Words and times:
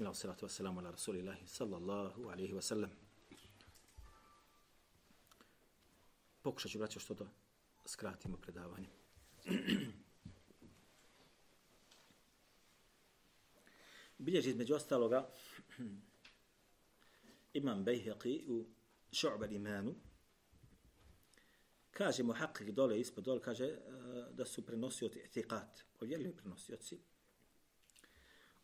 Bismillah, 0.00 0.16
salatu 0.16 0.46
wassalamu 0.46 0.80
ala 0.80 0.90
rasulillahi, 0.92 1.46
sallallahu 1.46 2.28
alaihi 2.32 2.52
wasallam. 2.52 2.88
Pokušat 6.42 6.70
ću, 6.70 6.78
braćo, 6.78 7.00
što 7.00 7.14
da 7.14 7.26
skratimo 7.86 8.36
predavanje. 8.36 8.88
Bilježi 14.18 14.50
između 14.50 14.74
ostaloga 14.74 15.30
imam 17.60 17.84
Bejheqi 17.84 18.44
u 18.48 18.66
Šu'ba 19.12 19.54
imanu 19.54 19.94
kaže 21.90 22.22
mu 22.22 22.32
haqik 22.32 22.70
dole 22.70 23.00
ispod 23.00 23.24
dole 23.24 23.40
kaže 23.40 23.64
eh, 23.64 23.78
da 24.32 24.44
su 24.44 24.66
prenosioci 24.66 25.18
etiqat 25.18 25.84
povjerili 25.98 26.36
prenosioci 26.36 27.00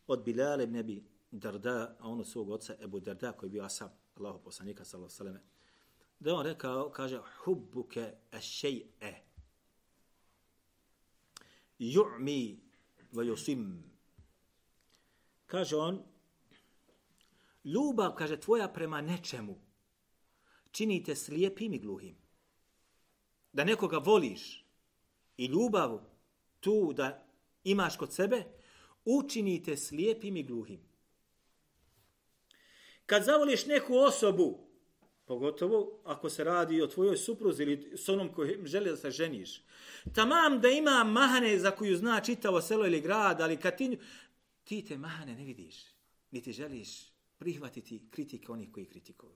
od 0.07 0.23
Bilal 0.23 0.61
ibn 0.61 0.75
Abi 0.75 1.16
Darda, 1.31 1.95
a 1.99 2.07
on 2.09 2.19
od 2.19 2.27
svog 2.27 2.49
oca 2.49 2.75
Ebu 2.81 2.99
Darda, 2.99 3.31
koji 3.31 3.47
je 3.47 3.51
bio 3.51 3.63
asab 3.63 3.91
Allahu 4.15 4.43
poslanika, 4.43 4.85
sallahu 4.85 5.11
sallame, 5.11 5.41
da 6.19 6.35
on 6.35 6.45
rekao, 6.45 6.89
kaže, 6.89 7.21
hubbuke 7.43 8.13
ašej'e, 8.31 9.13
ju'mi 11.79 12.59
va 13.11 13.23
yusim. 13.23 13.81
Kaže 15.45 15.75
on, 15.75 16.03
ljubav, 17.63 18.15
kaže, 18.15 18.39
tvoja 18.39 18.67
prema 18.67 19.01
nečemu, 19.01 19.55
činite 20.71 21.15
slijepim 21.15 21.73
i 21.73 21.79
gluhim. 21.79 22.15
Da 23.53 23.63
nekoga 23.63 23.97
voliš 23.97 24.65
i 25.37 25.45
ljubav 25.45 25.99
tu 26.59 26.93
da 26.93 27.27
imaš 27.63 27.97
kod 27.97 28.13
sebe, 28.13 28.43
učinite 29.05 29.77
slijepim 29.77 30.37
i 30.37 30.43
gluhim. 30.43 30.86
Kad 33.07 33.23
zavoliš 33.23 33.65
neku 33.65 33.97
osobu, 33.97 34.59
pogotovo 35.25 36.01
ako 36.03 36.29
se 36.29 36.43
radi 36.43 36.81
o 36.81 36.87
tvojoj 36.87 37.17
supruzi 37.17 37.63
ili 37.63 37.97
s 37.97 38.09
onom 38.09 38.33
kojim 38.33 38.67
želi 38.67 38.89
da 38.89 38.97
se 38.97 39.11
ženiš, 39.11 39.61
tamam 40.15 40.61
da 40.61 40.69
ima 40.69 41.03
mahane 41.03 41.59
za 41.59 41.71
koju 41.71 41.97
zna 41.97 42.21
čitavo 42.21 42.61
selo 42.61 42.85
ili 42.85 43.01
grad, 43.01 43.41
ali 43.41 43.57
kad 43.57 43.77
ti, 43.77 43.97
ti 44.63 44.85
te 44.85 44.97
mahane 44.97 45.35
ne 45.35 45.45
vidiš, 45.45 45.75
niti 46.31 46.51
želiš 46.51 46.89
prihvatiti 47.37 48.07
kritike 48.11 48.51
onih 48.51 48.71
koji 48.71 48.85
kritikuju. 48.85 49.31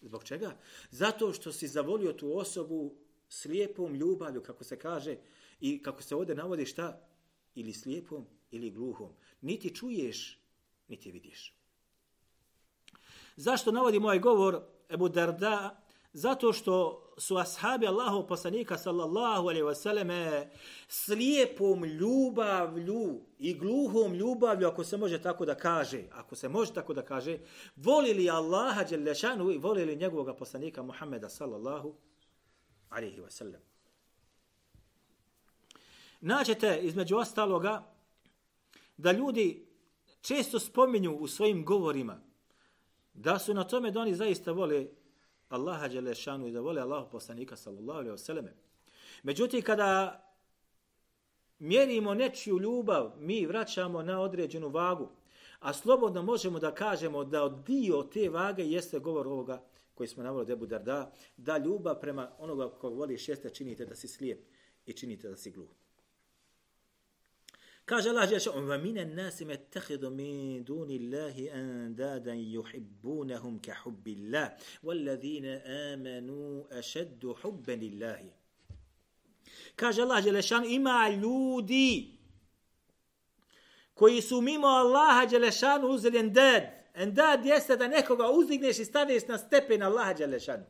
Zbog 0.00 0.24
čega? 0.24 0.56
Zato 0.90 1.32
što 1.32 1.52
si 1.52 1.68
zavolio 1.68 2.12
tu 2.12 2.38
osobu 2.38 2.94
slijepom 3.28 3.94
ljubavlju, 3.94 4.42
kako 4.42 4.64
se 4.64 4.78
kaže, 4.78 5.16
i 5.60 5.82
kako 5.82 6.02
se 6.02 6.16
ovdje 6.16 6.34
navodi 6.34 6.66
šta? 6.66 7.08
Ili 7.54 7.72
slijepom, 7.72 8.26
ili 8.50 8.70
gluhom. 8.70 9.12
Niti 9.40 9.74
čuješ, 9.74 10.38
niti 10.88 11.10
vidiš. 11.10 11.54
Zašto 13.38 13.72
navodim 13.72 14.04
ovaj 14.04 14.18
govor 14.18 14.60
Ebu 14.90 15.08
Darda? 15.08 15.82
Zato 16.12 16.52
što 16.52 17.04
su 17.18 17.36
ashabi 17.36 17.86
Allahov 17.86 18.26
poslanika 18.26 18.78
sallallahu 18.78 19.42
alaihi 19.42 19.62
wasallam 19.62 20.44
slijepom 20.88 21.84
ljubavlju 21.84 23.20
i 23.38 23.54
gluhom 23.54 24.14
ljubavlju, 24.14 24.68
ako 24.68 24.84
se 24.84 24.96
može 24.96 25.22
tako 25.22 25.44
da 25.44 25.54
kaže, 25.54 26.02
ako 26.12 26.36
se 26.36 26.48
može 26.48 26.72
tako 26.72 26.94
da 26.94 27.02
kaže, 27.02 27.38
volili 27.76 28.30
Allaha 28.30 28.84
Đelešanu 28.84 29.50
i 29.50 29.58
volili 29.58 29.96
njegovog 29.96 30.36
poslanika 30.38 30.82
Muhammeda 30.82 31.28
sallallahu 31.28 31.94
alaihi 32.88 33.20
wasallam. 33.20 33.60
Naćete 36.20 36.80
između 36.82 37.16
ostaloga 37.16 37.94
da 38.96 39.12
ljudi 39.12 39.66
često 40.20 40.58
spominju 40.58 41.16
u 41.16 41.26
svojim 41.26 41.64
govorima 41.64 42.27
da 43.18 43.38
su 43.38 43.54
na 43.54 43.64
tome 43.64 43.90
da 43.90 44.00
oni 44.00 44.14
zaista 44.14 44.52
vole 44.52 44.86
Allaha 45.48 45.88
Đelešanu 45.88 46.46
i 46.46 46.52
da 46.52 46.60
vole 46.60 46.80
Allahu 46.80 47.10
poslanika 47.10 47.56
sallallahu 47.56 47.98
alaihi 47.98 48.14
vseleme. 48.14 48.54
Međutim, 49.22 49.62
kada 49.62 50.22
mjerimo 51.58 52.14
nečiju 52.14 52.58
ljubav, 52.58 53.12
mi 53.18 53.46
vraćamo 53.46 54.02
na 54.02 54.20
određenu 54.20 54.68
vagu, 54.68 55.08
a 55.58 55.72
slobodno 55.72 56.22
možemo 56.22 56.58
da 56.58 56.74
kažemo 56.74 57.24
da 57.24 57.62
dio 57.66 58.02
te 58.02 58.28
vage 58.28 58.62
jeste 58.62 58.98
govor 58.98 59.26
ovoga 59.26 59.62
koji 59.94 60.08
smo 60.08 60.22
navali 60.22 60.46
Debu 60.46 60.66
Darda, 60.66 61.12
da 61.36 61.58
ljubav 61.58 62.00
prema 62.00 62.30
onoga 62.38 62.70
koga 62.70 62.96
voliš 62.96 63.28
jeste 63.28 63.50
činite 63.50 63.86
da 63.86 63.94
si 63.94 64.08
slijep 64.08 64.46
i 64.86 64.92
činite 64.92 65.28
da 65.28 65.36
si 65.36 65.50
glup. 65.50 65.70
Kaže 67.88 68.10
Allah 68.10 68.28
Žeša, 68.28 68.52
wa 68.52 68.78
mine 68.78 69.04
nasi 69.04 69.44
me 69.44 69.56
tehidu 69.56 70.10
min 70.10 70.64
duni 70.64 70.98
Allahi 71.00 71.48
andadan 71.50 72.36
yuhibbunahum 72.36 73.62
ka 73.64 73.72
hubbi 73.84 74.12
Allah, 74.12 74.52
walladhina 74.84 75.64
amanu 75.92 76.68
ašeddu 76.70 77.32
hubben 77.42 77.80
Allahi. 77.80 78.28
Kaže 79.76 80.02
Allah 80.02 80.22
Želešan, 80.22 80.64
ima 80.64 81.08
ljudi 81.08 82.18
koji 83.94 84.22
su 84.22 84.40
mimo 84.40 84.66
Allaha 84.66 85.26
Đelešanu 85.26 85.88
uzeli 85.88 86.18
endad. 86.18 86.62
Endad 86.94 87.46
jeste 87.46 87.76
da 87.76 87.88
nekoga 87.88 88.30
uzdigneš 88.30 88.78
i 88.78 88.84
staneš 88.84 89.26
na 89.28 89.38
stepen 89.38 89.82
Allaha 89.82 90.14
Đelešanu. 90.14 90.64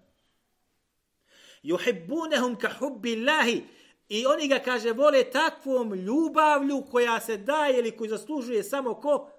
Juhibbunehum 1.62 2.56
ka 2.56 2.70
hubbi 2.78 3.12
Allahi. 3.12 3.64
I 4.08 4.26
oni 4.26 4.48
ga, 4.48 4.58
kaže, 4.58 4.92
vole 4.92 5.24
takvom 5.24 5.94
ljubavlju 5.94 6.84
koja 6.90 7.20
se 7.20 7.36
daje 7.36 7.78
ili 7.78 7.96
koju 7.96 8.10
zaslužuje 8.10 8.64
samo 8.64 8.94
ko? 8.94 9.30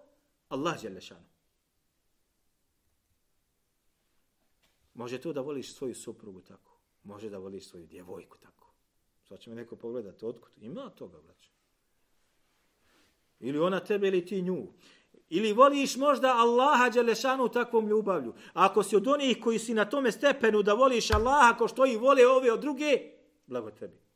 Allah 0.50 0.82
Đelešanu. 0.82 1.30
Može 4.94 5.18
to 5.18 5.34
da 5.34 5.42
voliš 5.42 5.74
svoju 5.74 5.96
suprugu 5.96 6.42
tako. 6.42 6.80
Može 7.04 7.30
da 7.30 7.38
voliš 7.38 7.70
svoju 7.70 7.86
djevojku 7.86 8.38
tako. 8.38 8.74
Sad 9.28 9.40
će 9.40 9.50
me 9.50 9.56
neko 9.56 9.76
pogledati, 9.76 10.26
otkud? 10.26 10.52
Ima 10.62 10.90
toga, 10.90 11.22
braću. 11.22 11.50
Ili 13.40 13.60
ona 13.60 13.80
tebe 13.80 14.08
ili 14.08 14.26
ti 14.26 14.42
nju. 14.42 14.68
Ili 15.30 15.54
voliš 15.54 15.96
možda 15.96 16.28
Allaha 16.28 16.90
Đelešanu 16.90 17.50
takvom 17.50 17.88
ljubavlju. 17.88 18.34
A 18.54 18.66
ako 18.66 18.84
si 18.84 18.96
od 18.96 19.08
onih 19.08 19.38
koji 19.44 19.60
si 19.60 19.74
na 19.74 19.90
tome 19.90 20.12
stepenu 20.12 20.64
da 20.64 20.74
voliš 20.74 21.12
Allaha 21.12 21.58
ko 21.58 21.68
što 21.68 21.86
i 21.86 21.98
vole 21.98 22.28
ove 22.28 22.52
od 22.52 22.60
druge, 22.60 23.12
blago 23.48 23.72
tebi. 23.72 24.09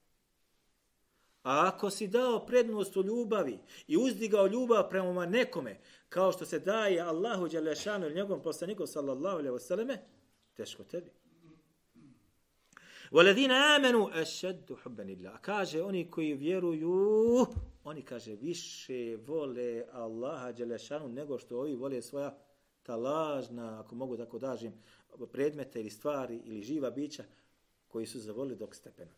A 1.44 1.68
ako 1.68 1.90
si 1.90 2.08
dao 2.08 2.46
prednost 2.46 2.98
u 2.98 3.04
ljubavi 3.04 3.60
i 3.88 3.98
uzdigao 3.98 4.48
ljubav 4.48 4.90
prema 4.90 5.26
nekome, 5.26 5.80
kao 6.10 6.32
što 6.32 6.46
se 6.46 6.60
daje 6.60 7.02
Allahu 7.02 7.48
Đalešanu 7.48 8.06
ili 8.06 8.16
njegovom 8.16 8.42
poslaniku 8.42 8.88
sallallahu 8.88 9.38
alaihi 9.38 9.56
wasallame, 9.56 9.98
teško 10.54 10.84
tebi. 10.84 11.12
Waladina 13.12 13.76
amanu 13.76 14.10
ashaddu 14.14 14.78
hubban 14.84 15.10
illa. 15.10 15.38
Kaže 15.38 15.82
oni 15.82 16.12
koji 16.12 16.34
vjeruju, 16.34 17.46
oni 17.84 18.02
kaže 18.02 18.36
više 18.36 19.18
vole 19.26 19.86
Allaha 19.92 20.52
Đalešanu 20.52 21.10
nego 21.10 21.40
što 21.40 21.60
ovi 21.60 21.76
vole 21.76 22.02
svoja 22.02 22.38
ta 22.84 22.96
lažna, 22.96 23.80
ako 23.80 23.96
mogu 23.96 24.18
tako 24.18 24.40
dažim, 24.40 24.74
predmete 25.32 25.80
ili 25.80 25.90
stvari 25.90 26.42
ili 26.46 26.62
živa 26.62 26.90
bića 26.90 27.24
koji 27.88 28.06
su 28.06 28.20
zavolili 28.20 28.56
dok 28.56 28.76
stepena. 28.76 29.12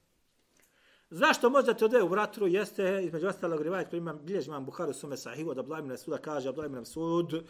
Zašto 1.09 1.49
možda 1.49 1.73
te 1.73 1.85
ode 1.85 2.03
u 2.03 2.07
vratru 2.07 2.47
jeste, 2.47 3.01
između 3.03 3.27
ostalog 3.27 3.61
rivajet 3.61 3.89
koji 3.89 3.97
imam, 3.97 4.19
bilježi 4.23 4.49
imam 4.49 4.65
Buharu 4.65 4.93
sume 4.93 5.17
sahihu, 5.17 5.53
da 5.53 5.59
Abdullah 5.59 5.83
ibn 5.83 5.97
Suda 5.97 6.17
kaže, 6.17 6.49
Abdullah 6.49 6.71
ibn 6.71 6.85
Sud, 6.85 7.43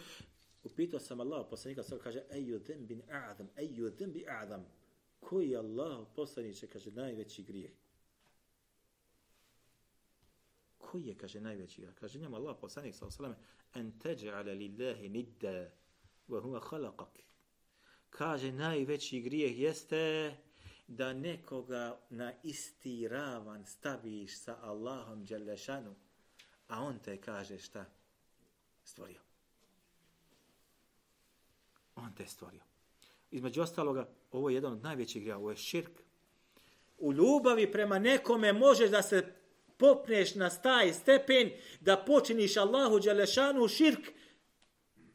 upitao 0.63 0.99
sam 0.99 1.19
Allah, 1.19 1.45
poslanika 1.49 1.83
sada 1.83 2.01
kaže, 2.01 2.23
eju 2.31 2.61
bin 2.77 3.01
a'adam, 3.09 3.47
eju 3.57 3.91
bi 4.07 4.25
a'adam, 4.27 4.63
koji 5.19 5.49
je 5.49 5.57
Allah 5.57 6.07
poslaniče, 6.16 6.67
kaže, 6.67 6.91
najveći 6.91 7.43
grijeh? 7.43 7.72
Koji 10.78 11.05
je, 11.05 11.16
kaže, 11.16 11.41
najveći 11.41 11.81
grijeh? 11.81 11.96
Kaže 11.96 12.19
njemu 12.19 12.35
Allah 12.35 12.57
poslanik 12.61 12.96
sada 12.96 13.11
sallam, 13.11 13.35
en 13.73 13.93
teđa'ala 14.03 14.57
lillahi 14.57 15.09
nidda, 15.09 15.69
wa 16.28 16.41
huwa 16.41 16.59
khalaqak. 16.59 17.22
Kaže, 18.09 18.52
najveći 18.52 19.22
grijeh 19.22 19.59
jeste, 19.59 20.35
da 20.87 21.14
nekoga 21.14 21.99
na 22.09 22.34
isti 22.43 23.08
ravan 23.08 23.66
staviš 23.66 24.40
sa 24.40 24.58
Allahom 24.61 25.26
Đalešanu, 25.26 25.96
a 26.67 26.84
on 26.84 26.99
te 26.99 27.17
kaže 27.17 27.59
šta? 27.59 27.85
Stvorio. 28.84 29.20
On 31.96 32.14
te 32.17 32.26
stvorio. 32.28 32.61
Između 33.32 33.61
ostaloga, 33.61 34.08
ovo 34.32 34.49
je 34.49 34.55
jedan 34.55 34.72
od 34.73 34.84
najvećih 34.84 35.22
grija, 35.22 35.37
ovo 35.37 35.49
je 35.49 35.58
širk. 35.58 35.91
U 36.97 37.14
ljubavi 37.14 37.72
prema 37.72 37.99
nekome 37.99 38.53
možeš 38.53 38.90
da 38.90 39.02
se 39.02 39.34
popneš 39.78 40.35
na 40.35 40.49
staj 40.49 40.93
stepen, 40.93 41.52
da 41.81 42.03
počiniš 42.08 42.58
Allahu 42.58 42.99
Đalešanu 42.99 43.67
širk, 43.67 44.08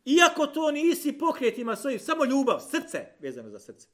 iako 0.05 0.47
to 0.47 0.71
nisi 0.71 1.19
pokretima 1.19 1.77
svojim, 1.77 2.01
samo 2.01 2.25
ljubav, 2.25 2.61
srce, 2.71 3.07
vezano 3.21 3.51
za 3.51 3.59
srce. 3.59 3.89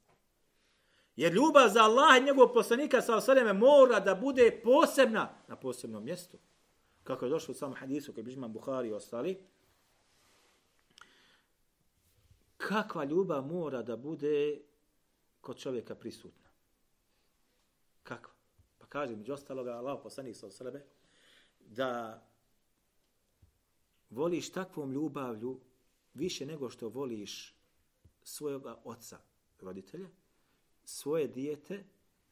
Jer 1.17 1.33
ljubav 1.33 1.69
za 1.69 1.79
Allah 1.79 2.17
i 2.17 2.25
njegovog 2.25 2.53
poslanika 2.53 3.01
sa 3.01 3.15
osademe 3.15 3.53
mora 3.53 3.99
da 3.99 4.15
bude 4.15 4.61
posebna 4.63 5.29
na 5.47 5.55
posebnom 5.55 6.03
mjestu. 6.03 6.37
Kako 7.03 7.25
je 7.25 7.29
došlo 7.29 7.51
u 7.51 7.55
samom 7.55 7.75
hadisu 7.75 8.13
koji 8.13 8.23
bližima 8.23 8.47
Buhari 8.47 8.87
i 8.89 8.93
ostali. 8.93 9.37
kakva 12.57 13.03
ljubav 13.03 13.45
mora 13.45 13.81
da 13.81 13.97
bude 13.97 14.61
kod 15.41 15.57
čovjeka 15.57 15.95
prisutna. 15.95 16.49
Kakva? 18.03 18.33
Pa 18.77 18.85
kaže, 18.85 19.15
među 19.15 19.33
ostaloga, 19.33 19.71
Allah 19.71 19.99
poslanik 20.03 20.35
sa 20.35 20.51
srebe, 20.51 20.85
da 21.59 22.23
voliš 24.09 24.51
takvom 24.51 24.91
ljubavlju 24.91 25.59
više 26.13 26.45
nego 26.45 26.69
što 26.69 26.89
voliš 26.89 27.55
svojega 28.23 28.81
oca, 28.83 29.19
roditelja, 29.59 30.09
svoje 30.87 31.27
dijete, 31.27 31.83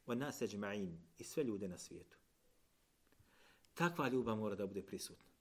od 0.06 0.18
nas 0.18 0.42
eđma'in 0.42 0.98
i 1.18 1.24
sve 1.24 1.44
ljude 1.44 1.68
na 1.68 1.78
svijetu. 1.78 2.18
Takva 3.74 4.10
ljubav 4.10 4.38
mora 4.38 4.56
da 4.56 4.68
bude 4.68 4.82
prisutna. 4.82 5.32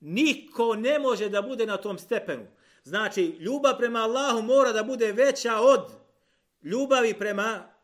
Niko 0.00 0.74
ne 0.74 0.98
može 0.98 1.28
da 1.28 1.42
bude 1.42 1.66
na 1.66 1.76
tom 1.76 1.98
stepenu. 1.98 2.46
Znači, 2.82 3.22
ljubav 3.22 3.78
prema 3.78 3.98
Allahu 3.98 4.42
mora 4.42 4.72
da 4.72 4.82
bude 4.82 5.12
veća 5.12 5.60
od 5.60 5.92
ljubavi 6.62 7.18
prema 7.18 7.74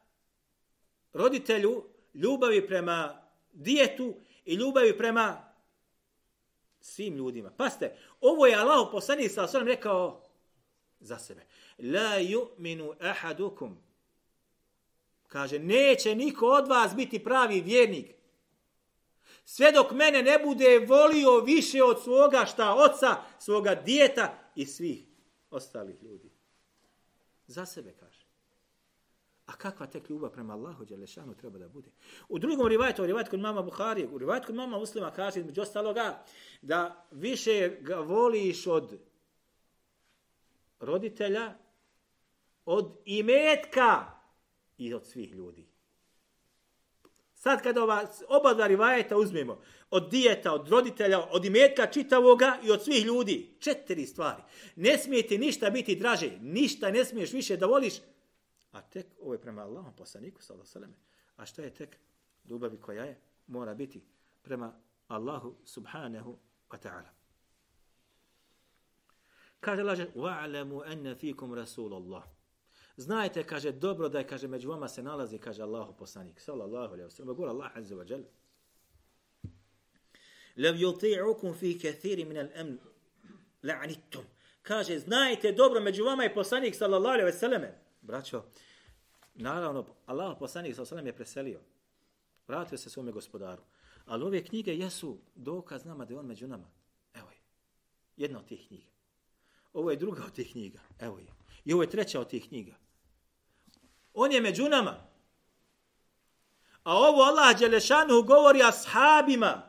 roditelju, 1.12 1.84
ljubavi 2.14 2.66
prema 2.66 3.22
dijetu 3.52 4.14
i 4.44 4.54
ljubavi 4.54 4.98
prema 4.98 5.54
svim 6.80 7.16
ljudima. 7.16 7.50
Paste, 7.50 7.96
ovo 8.20 8.46
je 8.46 8.56
Allah 8.56 8.88
poslanik 8.92 9.30
sa 9.30 9.44
osvrame 9.44 9.66
rekao 9.66 10.28
za 11.00 11.18
sebe. 11.18 11.46
La 11.78 12.18
yu'minu 12.18 12.94
ahadukum. 13.00 13.89
Kaže, 15.30 15.58
neće 15.58 16.14
niko 16.14 16.46
od 16.46 16.68
vas 16.68 16.96
biti 16.96 17.24
pravi 17.24 17.60
vjernik. 17.60 18.14
Sve 19.44 19.72
dok 19.72 19.92
mene 19.92 20.22
ne 20.22 20.38
bude 20.44 20.78
volio 20.78 21.40
više 21.40 21.82
od 21.82 22.02
svoga 22.02 22.46
šta 22.46 22.74
oca, 22.74 23.16
svoga 23.38 23.74
dijeta 23.74 24.38
i 24.54 24.66
svih 24.66 25.04
ostalih 25.50 26.02
ljudi. 26.02 26.30
Za 27.46 27.66
sebe 27.66 27.92
kaže. 28.00 28.26
A 29.46 29.52
kakva 29.52 29.86
tek 29.86 30.10
ljubav 30.10 30.30
prema 30.30 30.54
Allahu 30.54 30.84
Đelešanu 30.84 31.34
treba 31.34 31.58
da 31.58 31.68
bude? 31.68 31.90
U 32.28 32.38
drugom 32.38 32.68
rivajtu, 32.68 33.02
u 33.02 33.06
rivajtu 33.06 33.30
kod 33.30 33.40
mama 33.40 33.62
Buhari, 33.62 34.08
u 34.12 34.18
rivajtu 34.18 34.46
kod 34.46 34.54
mama 34.54 34.78
muslima 34.78 35.10
kaže, 35.10 35.44
među 35.44 35.62
ostaloga, 35.62 36.24
da 36.62 37.06
više 37.10 37.76
ga 37.80 37.96
voliš 37.96 38.66
od 38.66 38.98
roditelja, 40.80 41.54
od 42.64 43.00
imetka 43.04 44.19
i 44.80 44.94
od 44.94 45.06
svih 45.06 45.32
ljudi. 45.32 45.66
Sad 47.34 47.62
kada 47.62 47.82
ova, 47.82 48.08
oba 48.28 48.54
dva 48.54 48.66
rivajeta 48.66 49.16
uzmemo, 49.16 49.60
od 49.90 50.10
dijeta, 50.10 50.52
od 50.52 50.68
roditelja, 50.68 51.20
od 51.30 51.44
imetka 51.44 51.86
čitavoga 51.86 52.58
i 52.62 52.70
od 52.70 52.84
svih 52.84 53.04
ljudi, 53.04 53.56
četiri 53.58 54.06
stvari. 54.06 54.42
Ne 54.76 54.98
smije 54.98 55.26
ti 55.26 55.38
ništa 55.38 55.70
biti 55.70 55.96
draže, 55.96 56.30
ništa 56.40 56.90
ne 56.90 57.04
smiješ 57.04 57.32
više 57.32 57.56
da 57.56 57.66
voliš, 57.66 57.94
a 58.72 58.82
tek 58.82 59.06
ovo 59.20 59.32
je 59.32 59.40
prema 59.40 59.62
Allahom 59.62 59.96
poslaniku, 59.96 60.42
sallam, 60.42 60.96
a 61.36 61.46
šta 61.46 61.62
je 61.62 61.74
tek 61.74 61.96
ljubavi 62.48 62.80
koja 62.80 63.04
je, 63.04 63.20
mora 63.46 63.74
biti 63.74 64.02
prema 64.42 64.72
Allahu 65.08 65.54
subhanahu 65.64 66.38
wa 66.70 66.78
ta'ala. 66.78 67.08
Kaže 69.60 69.82
laže, 69.82 70.06
wa'alamu 70.14 70.82
anna 70.92 71.14
fikum 71.14 71.54
rasulullah. 71.54 72.24
Znajte, 73.00 73.44
kaže, 73.44 73.72
dobro 73.72 74.08
da 74.08 74.18
je, 74.18 74.26
kaže, 74.26 74.48
među 74.48 74.70
vama 74.70 74.88
se 74.88 75.02
nalazi, 75.02 75.38
kaže 75.38 75.62
Allahu 75.62 75.92
poslanik, 75.96 76.40
sallallahu 76.40 76.94
alaihi 76.94 77.08
wa 77.08 77.10
sallam, 77.10 77.36
gura 77.36 77.50
Allah 77.50 77.70
azza 77.74 77.94
wa 77.94 78.10
jal. 78.10 78.20
Lev 80.56 80.74
yuti'ukum 80.74 81.54
fi 81.54 81.78
kathiri 81.78 82.24
min 82.24 82.36
al-amn 82.36 82.78
la'anittum. 83.62 84.24
Kaže, 84.62 84.98
znajte, 84.98 85.52
dobro, 85.52 85.80
među 85.80 86.04
vama 86.04 86.22
je 86.22 86.34
poslanik, 86.34 86.74
sallallahu 86.74 87.14
alaihi 87.14 87.36
wa 87.36 87.38
sallam. 87.38 87.62
Braćo, 88.00 88.44
naravno, 89.34 89.86
Allah 90.06 90.36
poslanik, 90.38 90.74
sallallahu 90.74 90.74
alaihi 90.74 90.80
wa 90.80 90.88
sallam, 90.88 91.06
je 91.06 91.16
preselio. 91.16 91.60
Vratio 92.48 92.78
se 92.78 92.90
svome 92.90 93.12
gospodaru. 93.12 93.62
Ali 94.06 94.24
ove 94.24 94.44
knjige 94.44 94.76
jesu 94.76 95.18
dokaz 95.34 95.84
nama 95.84 96.04
da 96.04 96.14
je 96.14 96.18
on 96.18 96.26
među 96.26 96.48
nama. 96.48 96.70
Evo 97.14 97.30
je. 97.30 97.38
Jedna 98.16 98.38
od 98.38 98.46
tih 98.46 98.66
knjiga. 98.68 98.90
Ovo 99.72 99.90
je 99.90 99.96
druga 99.96 100.22
od 100.26 100.32
tih 100.32 100.52
knjiga. 100.52 100.80
Evo 100.98 101.18
je. 101.18 101.26
I 101.64 101.72
ovo 101.72 101.82
je 101.82 101.90
treća 101.90 102.20
od 102.20 102.28
tih 102.28 102.48
knjiga. 102.48 102.79
On 104.22 104.32
je 104.32 104.40
među 104.40 104.68
nama. 104.68 105.06
A 106.82 106.94
ovo 106.96 107.22
Allah 107.22 107.58
Đelešanu 107.58 108.22
govori 108.22 108.62
ashabima. 108.62 109.68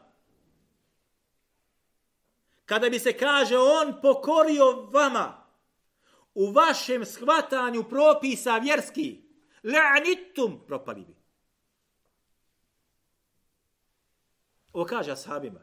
Kada 2.65 2.89
bi 2.89 2.99
se 2.99 3.17
kaže 3.17 3.57
on 3.57 4.01
pokorio 4.01 4.71
vama 4.71 5.47
u 6.33 6.51
vašem 6.51 7.05
shvatanju 7.05 7.83
propisa 7.83 8.57
vjerski, 8.57 9.21
la'nittum, 9.63 10.65
propali 10.67 11.05
bi. 11.05 11.15
Ovo 14.73 14.85
kaže 14.85 15.11
ashabima. 15.11 15.59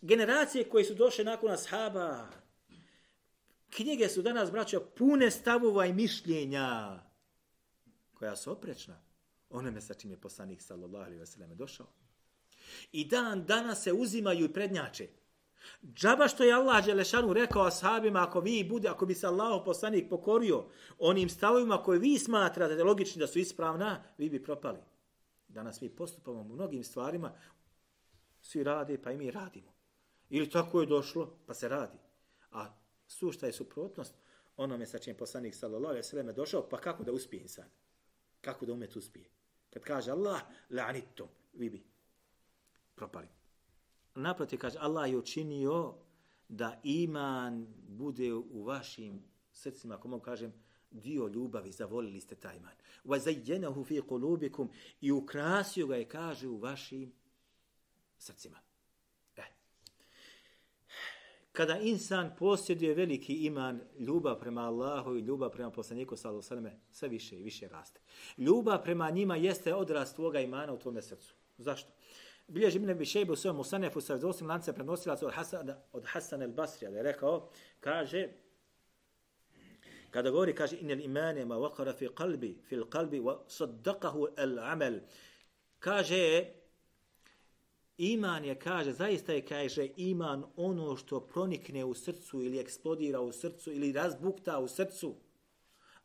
Generacije 0.00 0.68
koje 0.68 0.84
su 0.84 0.94
došle 0.94 1.24
nakon 1.24 1.50
ashaba, 1.50 2.28
knjige 3.70 4.08
su 4.08 4.22
danas, 4.22 4.52
braćo, 4.52 4.80
pune 4.80 5.30
stavova 5.30 5.86
i 5.86 5.92
mišljenja 5.92 6.98
koja 8.22 8.36
su 8.36 8.52
oprečna 8.52 9.00
onome 9.50 9.80
sa 9.80 9.94
čim 9.94 10.10
je 10.10 10.20
poslanik 10.20 10.62
sallallahu 10.62 11.04
alaihi 11.04 11.22
wasallam 11.22 11.54
došao. 11.54 11.86
I 12.92 13.04
dan 13.04 13.44
danas 13.46 13.82
se 13.82 13.92
uzimaju 13.92 14.44
i 14.44 14.52
prednjače. 14.52 15.08
Džaba 15.94 16.28
što 16.28 16.44
je 16.44 16.52
Allah 16.52 16.84
Đelešanu 16.84 17.32
rekao 17.32 17.62
ashabima, 17.62 18.22
ako 18.22 18.40
vi 18.40 18.64
bude, 18.64 18.88
ako 18.88 19.06
bi 19.06 19.14
se 19.14 19.26
Allah 19.26 19.62
poslanik 19.64 20.08
pokorio 20.10 20.64
onim 20.98 21.28
stavovima 21.28 21.82
koje 21.82 21.98
vi 21.98 22.18
smatrate 22.18 22.84
logični 22.84 23.20
da 23.20 23.26
su 23.26 23.38
ispravna, 23.38 24.02
vi 24.18 24.30
bi 24.30 24.42
propali. 24.42 24.78
Danas 25.48 25.80
mi 25.80 25.88
postupamo 25.88 26.40
u 26.40 26.44
mnogim 26.44 26.84
stvarima, 26.84 27.32
svi 28.40 28.64
rade, 28.64 29.02
pa 29.02 29.12
i 29.12 29.16
mi 29.16 29.30
radimo. 29.30 29.72
Ili 30.30 30.50
tako 30.50 30.80
je 30.80 30.86
došlo, 30.86 31.38
pa 31.46 31.54
se 31.54 31.68
radi. 31.68 31.98
A 32.50 32.66
sušta 33.06 33.46
je 33.46 33.52
suprotnost 33.52 34.14
onome 34.56 34.86
sa 34.86 34.98
čim 34.98 35.16
poslanik 35.16 35.54
sallallahu 35.54 35.90
alaihi 35.90 36.06
wasallam 36.06 36.32
došao, 36.32 36.68
pa 36.68 36.80
kako 36.80 37.04
da 37.04 37.12
uspije 37.12 37.42
insan? 37.42 37.81
Kako 38.42 38.66
da 38.66 38.72
umet 38.72 38.96
uspije? 38.96 39.24
Kad 39.70 39.82
kaže 39.82 40.10
Allah, 40.10 40.40
la'anitum, 40.70 41.28
vi 41.52 41.70
bi 41.70 41.82
propali. 42.94 43.28
Naproti 44.14 44.56
kaže, 44.56 44.78
Allah 44.80 45.10
je 45.10 45.16
učinio 45.16 45.94
da 46.48 46.80
iman 46.84 47.66
bude 47.88 48.34
u 48.34 48.64
vašim 48.64 49.22
srcima, 49.52 49.94
ako 49.94 50.08
mogu 50.08 50.24
kažem, 50.24 50.52
dio 50.90 51.28
ljubavi, 51.28 51.72
zavolili 51.72 52.20
ste 52.20 52.34
taj 52.34 52.56
iman. 52.56 52.74
Wa 53.04 53.84
fi 53.86 54.00
kulubikum 54.00 54.70
i 55.00 55.12
ukrasio 55.12 55.86
ga 55.86 55.96
je, 55.96 56.08
kaže, 56.08 56.48
u 56.48 56.58
vašim 56.58 57.12
srcima 58.18 58.58
kada 61.52 61.78
insan 61.78 62.30
posjeduje 62.38 62.94
veliki 62.94 63.34
iman, 63.34 63.80
ljubav 63.98 64.38
prema 64.38 64.62
Allahu 64.62 65.16
i 65.16 65.20
ljubav 65.20 65.50
prema 65.50 65.70
poslaniku 65.70 66.16
sallallahu 66.16 66.54
alejhi 66.54 66.76
ve 66.76 66.80
sve 66.90 67.08
više 67.08 67.38
i 67.38 67.42
više 67.42 67.68
raste. 67.68 68.00
Ljubav 68.38 68.82
prema 68.82 69.10
njima 69.10 69.36
jeste 69.36 69.74
odraz 69.74 70.14
tvoga 70.14 70.40
imana 70.40 70.72
u 70.72 70.78
tvome 70.78 71.02
srcu. 71.02 71.34
Zašto? 71.58 71.92
Bilježi 72.48 72.76
Ibn 72.76 72.90
Abi 72.90 73.04
Shayba 73.04 73.32
u 73.32 73.36
svojom 73.36 73.56
Musanefu 73.56 74.00
sa 74.00 74.16
dosim 74.16 74.48
lancem 74.48 74.74
prenosilaca 74.74 75.26
od 75.26 75.32
Hasan 75.32 75.70
od 75.92 76.04
Hasan 76.06 76.40
al-Basrija, 76.40 76.90
da 76.90 76.96
je 76.96 77.02
rekao, 77.02 77.50
kaže 77.80 78.28
kada 80.10 80.30
govori 80.30 80.54
kaže 80.54 80.76
inel 80.80 81.00
imane 81.00 81.44
ma 81.44 81.56
waqara 81.56 81.94
fi 81.98 82.08
qalbi 82.08 82.56
fi 82.68 82.76
al-qalbi 82.76 83.20
wa 83.20 83.38
saddaqahu 83.48 84.26
al-amal 84.36 85.00
kaže 85.78 86.46
Iman 88.02 88.44
je, 88.44 88.54
kaže, 88.54 88.92
zaista 88.92 89.32
je, 89.32 89.46
kaže, 89.46 89.88
iman 89.96 90.44
ono 90.56 90.96
što 90.96 91.20
pronikne 91.20 91.84
u 91.84 91.94
srcu 91.94 92.42
ili 92.42 92.58
eksplodira 92.58 93.20
u 93.20 93.32
srcu 93.32 93.72
ili 93.72 93.92
razbukta 93.92 94.58
u 94.58 94.68
srcu. 94.68 95.14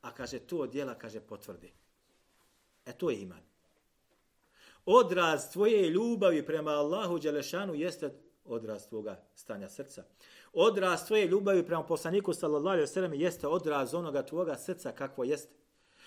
A 0.01 0.13
kaže, 0.13 0.39
to 0.39 0.67
djela, 0.67 0.93
kaže, 0.93 1.19
potvrdi. 1.19 1.73
E 2.85 2.93
to 2.93 3.09
je 3.09 3.21
iman. 3.21 3.41
Odraz 4.85 5.51
tvoje 5.51 5.89
ljubavi 5.89 6.45
prema 6.45 6.71
Allahu 6.71 7.19
Đelešanu 7.19 7.75
jeste 7.75 8.13
odraz 8.45 8.87
tvoga 8.87 9.23
stanja 9.35 9.69
srca. 9.69 10.03
Odraz 10.53 11.07
tvoje 11.07 11.27
ljubavi 11.27 11.65
prema 11.65 11.83
poslaniku 11.83 12.33
sallallahu 12.33 12.73
alaihi 12.73 12.87
sallam 12.87 13.13
jeste 13.13 13.47
odraz 13.47 13.93
onoga 13.93 14.25
tvoga 14.25 14.55
srca 14.55 14.91
kakvo 14.91 15.23
jeste. 15.23 15.55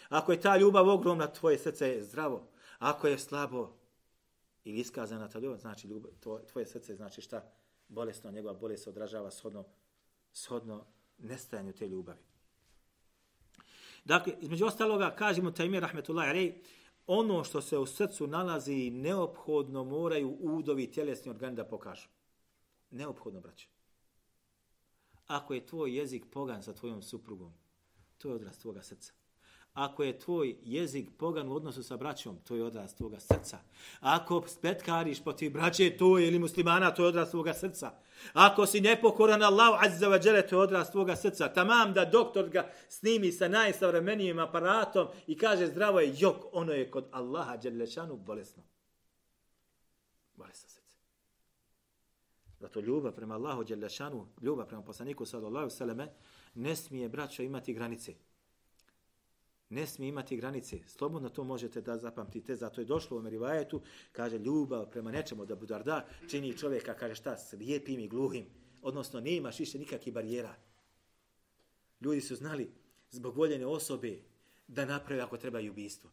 Ako 0.08 0.32
je 0.32 0.40
ta 0.40 0.56
ljubav 0.56 0.88
ogromna, 0.88 1.26
tvoje 1.26 1.58
srce 1.58 1.88
je 1.88 2.02
zdravo. 2.02 2.46
Ako 2.78 3.08
je 3.08 3.18
slabo, 3.18 3.79
ili 4.64 4.78
iskazana 4.78 5.28
ta 5.28 5.38
ljubav, 5.38 5.58
znači 5.58 5.88
ljubav, 5.88 6.12
tvoje, 6.20 6.46
tvoje 6.46 6.66
srce 6.66 6.94
znači 6.94 7.20
šta? 7.20 7.52
Bolesno, 7.88 8.30
njegova 8.30 8.54
bolest 8.54 8.84
se 8.84 8.90
odražava 8.90 9.30
shodno, 9.30 9.64
shodno 10.32 10.86
nestajanju 11.18 11.72
te 11.72 11.88
ljubavi. 11.88 12.20
Dakle, 14.04 14.34
između 14.40 14.66
ostaloga, 14.66 15.14
kažemo 15.16 15.50
Tajmir 15.50 15.82
Rahmetullahi 15.82 16.30
Alej, 16.30 16.62
ono 17.06 17.44
što 17.44 17.60
se 17.60 17.78
u 17.78 17.86
srcu 17.86 18.26
nalazi 18.26 18.90
neophodno 18.90 19.84
moraju 19.84 20.36
udovi 20.40 20.90
tjelesni 20.92 21.30
organi 21.30 21.56
da 21.56 21.64
pokažu. 21.64 22.08
Neophodno, 22.90 23.40
braće. 23.40 23.68
Ako 25.26 25.54
je 25.54 25.66
tvoj 25.66 25.96
jezik 25.96 26.24
pogan 26.32 26.62
sa 26.62 26.74
tvojom 26.74 27.02
suprugom, 27.02 27.52
to 28.18 28.28
je 28.28 28.34
odraz 28.34 28.58
tvoga 28.58 28.82
srca. 28.82 29.12
Ako 29.74 30.02
je 30.02 30.18
tvoj 30.18 30.56
jezik 30.62 31.08
pogan 31.18 31.48
u 31.48 31.54
odnosu 31.54 31.82
sa 31.82 31.96
braćom, 31.96 32.38
to 32.44 32.56
je 32.56 32.64
odraz 32.64 32.94
tvoga 32.94 33.20
srca. 33.20 33.58
Ako 34.00 34.44
spetkariš 34.48 35.24
po 35.24 35.32
ti 35.32 35.50
braće, 35.50 35.96
to 35.96 36.18
je 36.18 36.28
ili 36.28 36.38
muslimana, 36.38 36.94
to 36.94 37.02
je 37.02 37.08
odraz 37.08 37.30
tvoga 37.30 37.54
srca. 37.54 37.92
Ako 38.32 38.66
si 38.66 38.80
nepokoran 38.80 39.42
Allahu 39.42 39.76
azza 39.80 40.08
wa 40.08 40.26
jale, 40.26 40.46
to 40.46 40.56
je 40.56 40.62
odraz 40.62 40.90
tvoga 40.90 41.16
srca. 41.16 41.52
Tamam 41.52 41.92
da 41.92 42.04
doktor 42.04 42.48
ga 42.48 42.70
snimi 42.88 43.32
sa 43.32 43.48
najsavremenijim 43.48 44.38
aparatom 44.38 45.08
i 45.26 45.38
kaže 45.38 45.66
zdravo 45.66 46.00
je, 46.00 46.14
jok, 46.18 46.36
ono 46.52 46.72
je 46.72 46.90
kod 46.90 47.08
Allaha 47.12 47.58
dželešanu 47.58 48.16
bolesno. 48.16 48.62
Bolesno 50.34 50.68
srce. 50.68 50.96
Zato 52.60 52.80
ljubav 52.80 53.12
prema 53.12 53.34
Allahu 53.34 53.64
dželešanu, 53.64 54.26
ljubav 54.42 54.66
prema 54.66 54.82
poslaniku 54.82 55.26
sallallahu 55.26 55.70
sallame, 55.70 56.12
ne 56.54 56.76
smije 56.76 57.08
braćo 57.08 57.42
imati 57.42 57.74
granice 57.74 58.14
ne 59.70 59.86
smije 59.86 60.08
imati 60.08 60.36
granice. 60.36 60.78
Slobodno 60.86 61.28
to 61.28 61.44
možete 61.44 61.80
da 61.80 61.98
zapamtite. 61.98 62.56
Zato 62.56 62.80
je 62.80 62.84
došlo 62.84 63.16
u 63.16 63.22
Merivajetu, 63.22 63.80
kaže 64.12 64.38
ljubav 64.38 64.90
prema 64.90 65.10
nečemu 65.10 65.46
da 65.46 65.54
budarda 65.54 66.06
čini 66.30 66.58
čovjeka, 66.58 66.94
kaže 66.94 67.14
šta, 67.14 67.36
slijepim 67.36 68.00
i 68.00 68.08
gluhim. 68.08 68.46
Odnosno, 68.82 69.20
ne 69.20 69.36
imaš 69.36 69.58
više 69.58 69.78
nikakvih 69.78 70.14
barijera. 70.14 70.54
Ljudi 72.00 72.20
su 72.20 72.36
znali 72.36 72.70
zbog 73.10 73.36
voljene 73.36 73.66
osobe 73.66 74.18
da 74.68 74.84
naprave 74.84 75.22
ako 75.22 75.36
treba 75.36 75.60
i 75.60 75.70
ubijstvo. 75.70 76.10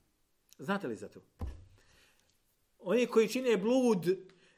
Znate 0.60 0.88
li 0.88 0.96
za 0.96 1.08
to? 1.08 1.22
Oni 2.80 3.06
koji 3.06 3.30
čine 3.30 3.58
blud, 3.58 4.18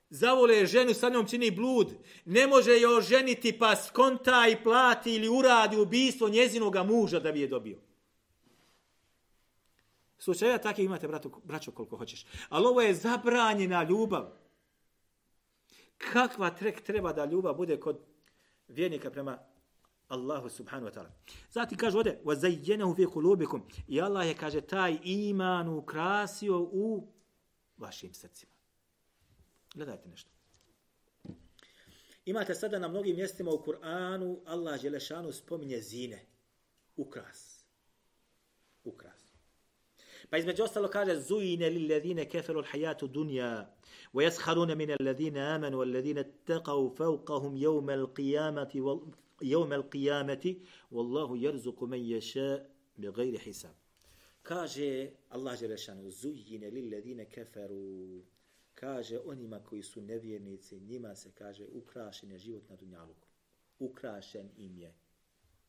zavole 0.09 0.65
ženu, 0.65 0.93
sa 0.93 1.09
njom 1.09 1.27
čini 1.27 1.51
blud, 1.51 1.93
ne 2.25 2.47
može 2.47 2.71
je 2.71 2.97
oženiti 2.97 3.59
pa 3.59 3.75
skonta 3.75 4.47
i 4.51 4.63
plati 4.63 5.15
ili 5.15 5.29
uradi 5.29 5.77
ubijstvo 5.77 6.29
njezinog 6.29 6.75
muža 6.85 7.19
da 7.19 7.31
bi 7.31 7.41
je 7.41 7.47
dobio. 7.47 7.88
Slučaja 10.18 10.58
takvih 10.58 10.84
imate, 10.84 11.08
brato, 11.08 11.40
braćo, 11.44 11.70
koliko 11.70 11.96
hoćeš. 11.96 12.26
Ali 12.48 12.66
ovo 12.66 12.80
je 12.80 12.94
zabranjena 12.94 13.82
ljubav. 13.82 14.30
Kakva 15.98 16.50
trek 16.50 16.80
treba 16.80 17.12
da 17.12 17.24
ljubav 17.24 17.54
bude 17.54 17.80
kod 17.80 18.00
vjernika 18.68 19.10
prema 19.10 19.38
Allahu 20.08 20.48
subhanu 20.48 20.86
wa 20.86 20.92
ta'ala. 20.94 21.10
Zati 21.50 21.76
kaže 21.76 21.96
ovdje, 21.98 22.20
وَزَيَّنَهُ 22.24 22.94
فِي 22.94 23.06
قُلُوبِكُمْ 23.06 23.60
I 23.88 24.00
Allah 24.00 24.26
je, 24.26 24.34
kaže, 24.34 24.60
taj 24.60 24.98
iman 25.04 25.68
ukrasio 25.68 26.60
u 26.60 27.12
vašim 27.76 28.14
srcima. 28.14 28.52
Gledajte 29.74 30.08
nešto. 30.08 30.30
Imate 32.24 32.54
sada 32.54 32.78
na 32.78 32.88
mnogim 32.88 33.16
mjestima 33.16 33.50
u 33.50 33.64
Kur'anu, 33.66 34.40
Allah 34.46 34.80
Želešanu 34.80 35.32
spominje 35.32 35.80
zine. 35.80 36.26
Ukras. 36.96 37.24
Ukras. 37.26 37.57
Pa 40.29 40.37
između 40.37 40.63
ostalo 40.63 40.87
kaže 40.87 41.19
zujine 41.19 41.69
lil 41.69 41.91
ladine 41.91 42.29
keferu 42.29 42.61
l'hajatu 42.61 43.07
dunja 43.07 43.65
wa 44.13 44.23
yaskharuna 44.23 44.75
min 44.75 44.91
alladine 44.91 45.39
amanu 45.41 45.77
wal 45.77 45.93
taqav 45.93 46.25
taqaw 46.45 46.95
fawqahum 46.97 47.57
yawm 47.57 47.89
al-qiyamati 47.89 48.79
wal 48.81 48.99
yawm 49.41 49.71
al-qiyamati 49.71 50.59
wallahu 50.91 51.35
yarzuqu 51.35 51.87
man 51.87 51.99
yasha 51.99 52.65
bighayri 52.97 53.37
hisab. 53.37 53.75
Kaže 54.43 55.11
Allah 55.29 55.57
dželle 55.57 55.77
šanu 55.77 56.11
zujine 56.11 56.69
lil 56.69 56.91
ladine 56.93 57.25
keferu. 57.25 58.23
Kaže 58.75 59.19
onima 59.25 59.59
koji 59.59 59.83
su 59.83 60.01
nevjernici 60.01 60.79
njima 60.79 61.15
se 61.15 61.31
kaže 61.31 61.65
ukrašen 61.65 62.31
je 62.31 62.37
život 62.37 62.69
na 62.69 62.75
dunjaluku. 62.75 63.27
Ukrašen 63.79 64.49
im 64.57 64.77
je. 64.77 64.93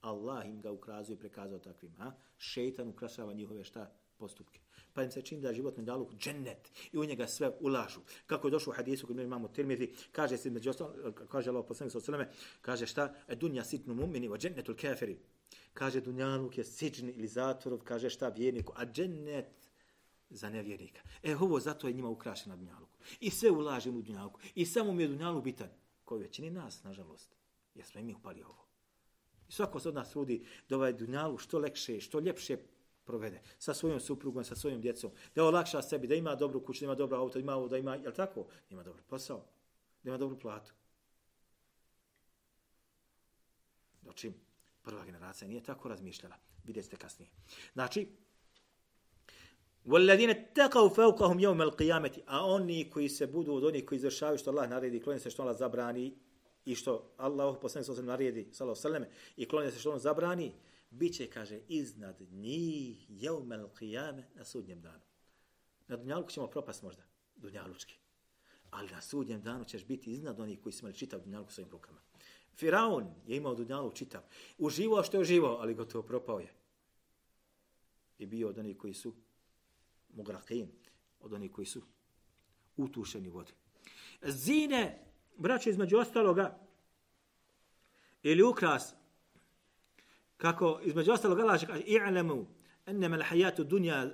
Allah 0.01 0.47
im 0.47 0.61
ga 0.61 0.71
ukrazuje 0.73 1.15
i 1.15 1.19
prekazao 1.19 1.59
takvim 1.59 1.95
a? 1.99 2.13
Šejtan 2.39 2.89
ukrašava 2.89 3.33
njihove 3.33 3.65
šta? 3.65 3.93
Postupke. 4.21 4.61
Pa 4.93 5.03
im 5.03 5.11
se 5.11 5.23
čini 5.23 5.41
da 5.41 5.49
je 5.49 5.55
život 5.55 5.77
medaluk 5.77 6.15
džennet 6.15 6.71
i 6.93 6.99
u 6.99 7.05
njega 7.05 7.27
sve 7.27 7.51
ulažu. 7.61 8.01
Kako 8.27 8.49
je 8.49 8.51
došlo 8.51 8.71
u 8.71 8.77
hadisu 8.77 9.07
kod 9.07 9.17
mi 9.17 9.23
imamo 9.23 9.49
tirmidhi, 9.49 9.95
kaže 10.13 10.37
se 10.37 10.51
među 10.51 10.71
ostalo, 10.71 11.13
kaže 11.29 11.51
Allah 11.51 11.65
poslanik 11.69 11.93
sa 11.93 12.01
sveme, 12.01 12.31
kaže 12.61 12.87
šta? 12.87 13.15
E 13.29 13.37
dunja 13.37 13.65
sitnu 13.65 13.95
mumini 13.95 14.29
wa 14.29 14.39
džennetul 14.39 14.77
kafiri. 14.77 15.19
Kaže 15.75 16.01
dunjaluk 16.01 16.59
je 16.59 16.65
siđn 16.65 17.09
ili 17.09 17.29
zatvorov, 17.29 17.79
kaže 17.85 18.11
šta 18.11 18.29
vjerniku, 18.29 18.73
a 18.77 18.87
džennet 18.87 19.71
za 20.31 20.51
nevjernika. 20.51 21.01
E, 21.23 21.37
ovo 21.37 21.61
zato 21.61 21.89
je 21.89 21.95
njima 21.95 22.09
ukrašeno 22.09 22.57
dunjaluku. 22.57 22.99
I 23.21 23.31
sve 23.31 23.51
ulažem 23.51 23.97
u 23.97 24.03
dunjaluku. 24.03 24.41
I 24.55 24.67
samo 24.67 24.93
mi 24.93 25.03
je 25.03 25.09
dunjaluk 25.09 25.45
bitan. 25.45 25.69
Koji 26.05 26.23
većini 26.23 26.51
nas, 26.51 26.85
nažalost. 26.85 27.37
Jer 27.75 27.87
smo 27.87 28.01
i 28.01 28.05
mi 28.05 28.15
upali 28.15 28.43
ovo. 28.43 28.67
I 29.49 29.53
svako 29.53 29.81
se 29.81 29.89
od 29.89 29.95
nas 29.95 30.11
trudi 30.11 30.47
da 30.69 30.77
ovaj 30.77 30.93
dunjalu 30.93 31.39
što 31.39 31.59
lekše, 31.59 32.01
što 32.01 32.21
ljepše 32.21 32.57
provede 33.06 33.42
sa 33.60 33.74
svojom 33.74 34.00
suprugom, 34.00 34.44
sa 34.44 34.56
svojim 34.56 34.82
djecom, 34.82 35.12
da 35.36 35.44
olakša 35.44 35.82
sebi, 35.82 36.08
da 36.08 36.16
ima 36.16 36.36
dobru 36.36 36.66
kuću, 36.66 36.80
da 36.80 36.86
ima 36.86 36.96
dobro 36.96 37.18
auto, 37.18 37.40
ima 37.40 37.56
ovo, 37.56 37.68
da 37.68 37.78
ima, 37.78 37.96
jel 37.96 38.14
tako? 38.14 38.44
Da 38.44 38.74
ima 38.74 38.84
dobro 38.84 39.04
posao, 39.08 39.46
da 40.04 40.10
ima 40.10 40.18
dobru 40.18 40.40
platu. 40.40 40.74
Znači, 44.04 44.32
prva 44.84 45.06
generacija 45.06 45.48
nije 45.48 45.64
tako 45.64 45.90
razmišljala. 45.90 46.36
Vidjet 46.64 46.86
ste 46.86 46.98
kasnije. 46.98 47.30
Znači, 47.74 48.08
وَالَّذِينَ 49.86 50.54
تَقَوْ 50.54 50.90
فَوْقَهُمْ 50.90 51.40
يَوْمَ 51.40 51.62
الْقِيَامَةِ 51.62 52.22
A 52.26 52.46
oni 52.46 52.90
koji 52.90 53.10
se 53.10 53.28
budu 53.28 53.54
od 53.54 53.64
onih 53.64 53.86
koji 53.86 53.98
izvršavaju 53.98 54.38
što 54.38 54.52
Allah 54.52 54.70
naredi, 54.70 55.02
kloni 55.02 55.20
se 55.20 55.30
što 55.30 55.44
Allah 55.44 55.58
zabrani 55.58 56.18
i 56.66 56.76
što 56.76 57.14
Allah 57.18 57.58
poslanik 57.62 57.86
se 57.86 58.04
naredi, 58.04 58.50
sallahu 58.52 58.80
sallam, 58.80 59.04
i 59.38 59.48
kloni 59.48 59.72
se 59.72 59.80
što 59.80 59.92
on 59.92 60.00
zabrani, 60.00 60.52
bit 60.91 61.15
će, 61.15 61.31
kaže, 61.31 61.61
iznad 61.69 62.21
njih 62.31 63.07
jeumel 63.09 63.69
qiyame 63.69 64.23
na 64.35 64.45
sudnjem 64.45 64.81
danu. 64.81 65.05
Na 65.89 65.97
dunjaluku 65.97 66.31
ćemo 66.31 66.47
propast 66.47 66.83
možda, 66.83 67.03
dunjalučki. 67.37 67.95
Ali 68.71 68.91
na 68.91 69.01
sudnjem 69.01 69.43
danu 69.43 69.65
ćeš 69.65 69.85
biti 69.85 70.13
iznad 70.13 70.41
onih 70.41 70.61
koji 70.61 70.73
su 70.73 70.81
imali 70.81 70.97
čitav 70.97 71.21
dunjaluk 71.21 71.53
svojim 71.53 71.71
rukama. 71.71 72.01
Firaun 72.57 73.15
je 73.27 73.37
imao 73.37 73.55
dunjaluk 73.55 73.95
čitav. 73.95 74.23
Uživao 74.59 75.03
što 75.03 75.17
je 75.17 75.21
uživao, 75.21 75.57
ali 75.57 75.75
gotovo 75.75 76.03
propao 76.03 76.41
je. 76.41 76.53
I 78.19 78.27
bio 78.27 78.49
od 78.49 78.59
onih 78.59 78.77
koji 78.77 78.95
su 78.95 79.15
mugraqin, 80.17 80.67
od 81.21 81.33
onih 81.33 81.53
koji 81.53 81.67
su 81.67 81.83
utušeni 82.77 83.29
vodi. 83.29 83.53
Zine, 84.23 84.99
braće, 85.37 85.71
između 85.71 85.99
ostaloga, 85.99 86.59
ili 88.23 88.43
ukras, 88.43 88.95
kako 90.41 90.81
između 90.83 91.13
ostalog 91.13 91.41
Allah 91.41 91.61
kaže 91.67 91.83
i'lamu 91.83 92.47
annama 92.87 93.17
al-hayatu 93.17 93.65
dunya 93.65 94.11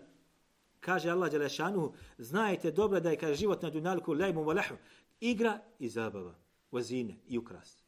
kaže 0.80 1.11
Allah 1.11 1.30
dželle 1.30 1.49
šanu 1.49 1.92
znajte 2.18 2.71
dobro 2.71 3.00
da 3.00 3.11
je 3.11 3.16
kaže 3.16 3.35
život 3.35 3.62
na 3.62 3.71
dunjalku 3.71 4.12
lajmu 4.12 4.45
wa 4.45 4.56
lahu 4.56 4.75
igra 5.21 5.61
i 5.78 5.88
zabava 5.88 6.35
vazine 6.71 7.16
i 7.28 7.38
ukras. 7.38 7.83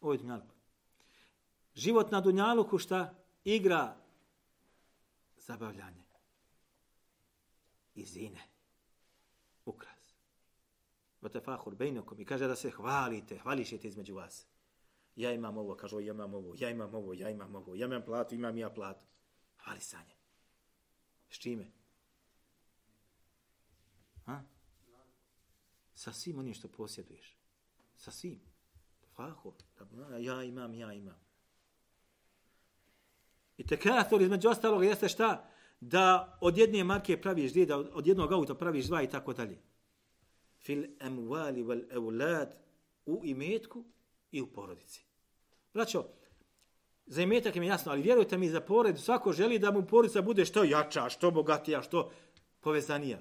Ovo 0.00 0.12
je 0.12 0.18
dunjalku. 0.18 0.54
Život 1.74 2.10
na 2.10 2.20
dunjalku 2.20 2.78
šta? 2.78 3.14
Igra 3.44 3.96
zabavljanje. 5.36 6.04
I 7.94 8.04
zine. 8.04 8.42
Ukras. 9.64 10.14
Vatafahur 11.20 11.74
bejnakum. 11.74 12.20
I 12.20 12.24
kaže 12.24 12.46
da 12.46 12.56
se 12.56 12.70
hvalite 12.70 13.38
hvališete 13.38 13.88
između 13.88 14.14
vas 14.14 14.46
ja 15.18 15.32
imam 15.32 15.58
ovo, 15.58 15.74
kaže, 15.74 15.96
ja 15.96 16.12
imam 16.12 16.34
ovo, 16.34 16.54
ja 16.58 16.70
imam 16.70 16.94
ovo, 16.94 17.14
ja 17.14 17.30
imam 17.30 17.54
ovo, 17.54 17.74
ja 17.74 17.86
imam 17.86 18.02
platu, 18.04 18.34
imam 18.34 18.58
ja 18.58 18.70
platu. 18.70 19.04
Hvali 19.56 19.80
sanje. 19.80 20.14
S 21.30 21.38
čime? 21.38 21.66
Ha? 24.24 24.42
Sa 25.94 26.12
svim 26.12 26.38
onim 26.38 26.54
što 26.54 26.68
posjeduješ. 26.68 27.36
Sa 27.96 28.10
svim. 28.10 28.40
Faho. 29.16 29.54
Ja 30.20 30.42
imam, 30.42 30.74
ja 30.74 30.92
imam. 30.92 31.20
I 33.56 33.66
te 33.66 33.76
kathol 33.76 34.22
između 34.22 34.48
ostalog 34.48 34.84
jeste 34.84 35.08
šta? 35.08 35.50
Da 35.80 36.38
od 36.40 36.58
jedne 36.58 36.84
marke 36.84 37.20
praviš 37.20 37.50
dvije, 37.50 37.66
da 37.66 37.78
od 37.78 38.06
jednog 38.06 38.32
auta 38.32 38.54
praviš 38.54 38.86
dva 38.86 39.02
i 39.02 39.10
tako 39.10 39.32
dalje. 39.32 39.62
Fil 40.60 40.84
emuali 41.00 41.62
vel 41.62 41.82
eulad 41.90 42.54
u 43.06 43.20
imetku 43.24 43.84
i 44.30 44.40
u 44.40 44.52
porodici. 44.52 45.07
Braćo, 45.74 46.04
za 47.06 47.22
imetak 47.22 47.56
im 47.56 47.62
je 47.62 47.68
jasno, 47.68 47.92
ali 47.92 48.02
vjerujte 48.02 48.38
mi 48.38 48.48
za 48.48 48.60
pored, 48.60 48.98
svako 48.98 49.32
želi 49.32 49.58
da 49.58 49.70
mu 49.70 49.86
porodica 49.86 50.22
bude 50.22 50.44
što 50.44 50.64
jača, 50.64 51.08
što 51.08 51.30
bogatija, 51.30 51.82
što 51.82 52.10
povezanija. 52.60 53.18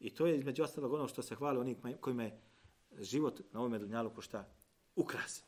I 0.00 0.14
to 0.14 0.26
je 0.26 0.38
između 0.38 0.62
ostalog 0.62 0.92
ono 0.92 1.08
što 1.08 1.22
se 1.22 1.34
hvali 1.34 1.58
onim 1.58 1.76
kojima 2.00 2.22
je 2.22 2.40
život 2.98 3.40
na 3.52 3.60
ovom 3.60 3.78
dunjalu 3.78 4.10
ko 4.10 4.22
šta 4.22 4.48
ukras. 4.96 5.42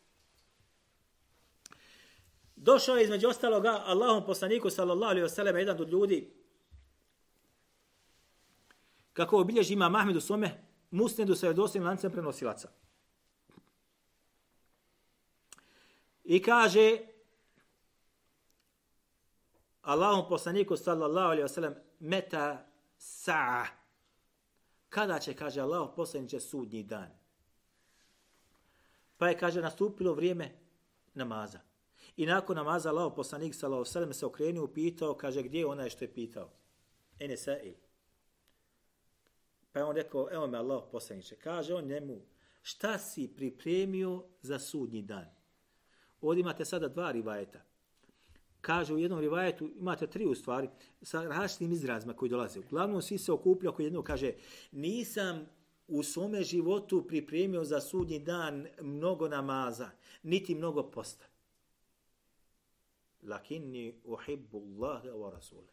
Došao 2.56 2.96
je 2.96 3.04
između 3.04 3.28
ostaloga 3.28 3.82
Allahom 3.86 4.26
poslaniku 4.26 4.70
sallallahu 4.70 5.10
alaihi 5.10 5.26
wasallam 5.26 5.56
jedan 5.56 5.80
od 5.80 5.88
ljudi 5.88 6.30
kako 9.12 9.40
obilježi 9.40 9.72
ima 9.72 9.88
Mahmed 9.88 10.16
u 10.16 10.20
svome 10.20 10.64
musnedu 10.90 11.34
sa 11.34 11.46
vjedosim 11.46 11.84
lancem 11.84 12.12
prenosilaca. 12.12 12.68
I 16.28 16.42
kaže, 16.42 16.98
Allahom 19.82 20.28
poslaniku 20.28 20.76
sallallahu 20.76 21.32
alaihi 21.32 21.48
wasallam 21.48 21.74
meta 22.00 22.66
sa'a. 22.98 23.66
Kada 24.88 25.18
će, 25.18 25.34
kaže 25.34 25.60
Allah, 25.60 25.90
poslaniće 25.96 26.40
sudnji 26.40 26.82
dan? 26.82 27.08
Pa 29.16 29.28
je, 29.28 29.38
kaže, 29.38 29.60
nastupilo 29.60 30.14
vrijeme 30.14 30.52
namaza. 31.14 31.60
I 32.16 32.26
nakon 32.26 32.56
namaza 32.56 32.90
Allah 32.90 33.12
poslanik 33.16 33.54
sallallahu 33.54 33.80
alaihi 33.80 33.96
wasallam 33.96 34.12
se 34.12 34.26
okrenuo 34.26 34.66
pitao, 34.66 35.14
kaže, 35.14 35.42
gdje 35.42 35.58
je 35.58 35.66
onaj 35.66 35.90
što 35.90 36.04
je 36.04 36.14
pitao? 36.14 36.50
Ene 37.18 37.36
sa'il. 37.36 37.74
Pa 39.72 39.78
je 39.78 39.84
on 39.84 39.96
rekao, 39.96 40.28
evo 40.32 40.46
me 40.46 40.58
Allah 40.58 40.84
poslaniće. 40.92 41.36
Kaže 41.36 41.74
on 41.74 41.84
njemu, 41.84 42.20
šta 42.62 42.98
si 42.98 43.32
pripremio 43.36 44.24
za 44.42 44.58
sudnji 44.58 45.02
dan? 45.02 45.37
Ovdje 46.20 46.40
imate 46.40 46.64
sada 46.64 46.88
dva 46.88 47.12
rivajeta. 47.12 47.60
Kaže 48.60 48.94
u 48.94 48.98
jednom 48.98 49.20
rivajetu, 49.20 49.70
imate 49.76 50.06
tri 50.06 50.26
u 50.26 50.34
stvari, 50.34 50.68
sa 51.02 51.22
različitim 51.22 51.72
izrazima 51.72 52.12
koji 52.12 52.28
dolaze. 52.28 52.60
Uglavnom 52.60 53.02
svi 53.02 53.18
se 53.18 53.32
okuplja 53.32 53.70
oko 53.70 53.82
jednog, 53.82 54.04
kaže, 54.04 54.32
nisam 54.72 55.46
u 55.88 56.02
svome 56.02 56.42
životu 56.42 57.06
pripremio 57.06 57.64
za 57.64 57.80
sudnji 57.80 58.18
dan 58.18 58.66
mnogo 58.80 59.28
namaza, 59.28 59.90
niti 60.22 60.54
mnogo 60.54 60.90
posta. 60.90 61.24
Lakinni 63.22 64.00
uhibbu 64.04 64.58
Allahe 64.58 65.10
wa 65.10 65.30
rasule. 65.30 65.72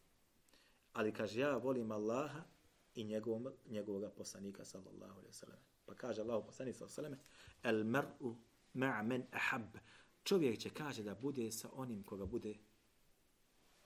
Ali 0.93 1.11
kaže, 1.11 1.39
ja 1.39 1.57
volim 1.57 1.91
Allaha 1.91 2.43
i 2.95 3.03
njegovog, 3.03 3.53
njegovog 3.69 4.13
poslanika, 4.17 4.65
sallallahu 4.65 5.19
alaihi 5.19 5.33
sallam. 5.33 5.59
Pa 5.85 5.93
kaže 5.95 6.21
Allah 6.21 6.43
poslanik, 6.45 6.75
sallallahu 6.75 7.01
alaihi 7.01 7.17
sallam, 7.17 7.75
el 7.75 7.83
mar'u 7.83 8.35
ma'a 8.73 9.03
men 9.03 9.23
ahab. 9.31 9.77
Čovjek 10.25 10.59
će 10.59 10.69
kaže 10.69 11.03
da 11.03 11.15
bude 11.15 11.51
sa 11.51 11.69
onim 11.73 12.03
koga 12.03 12.25
bude 12.25 12.53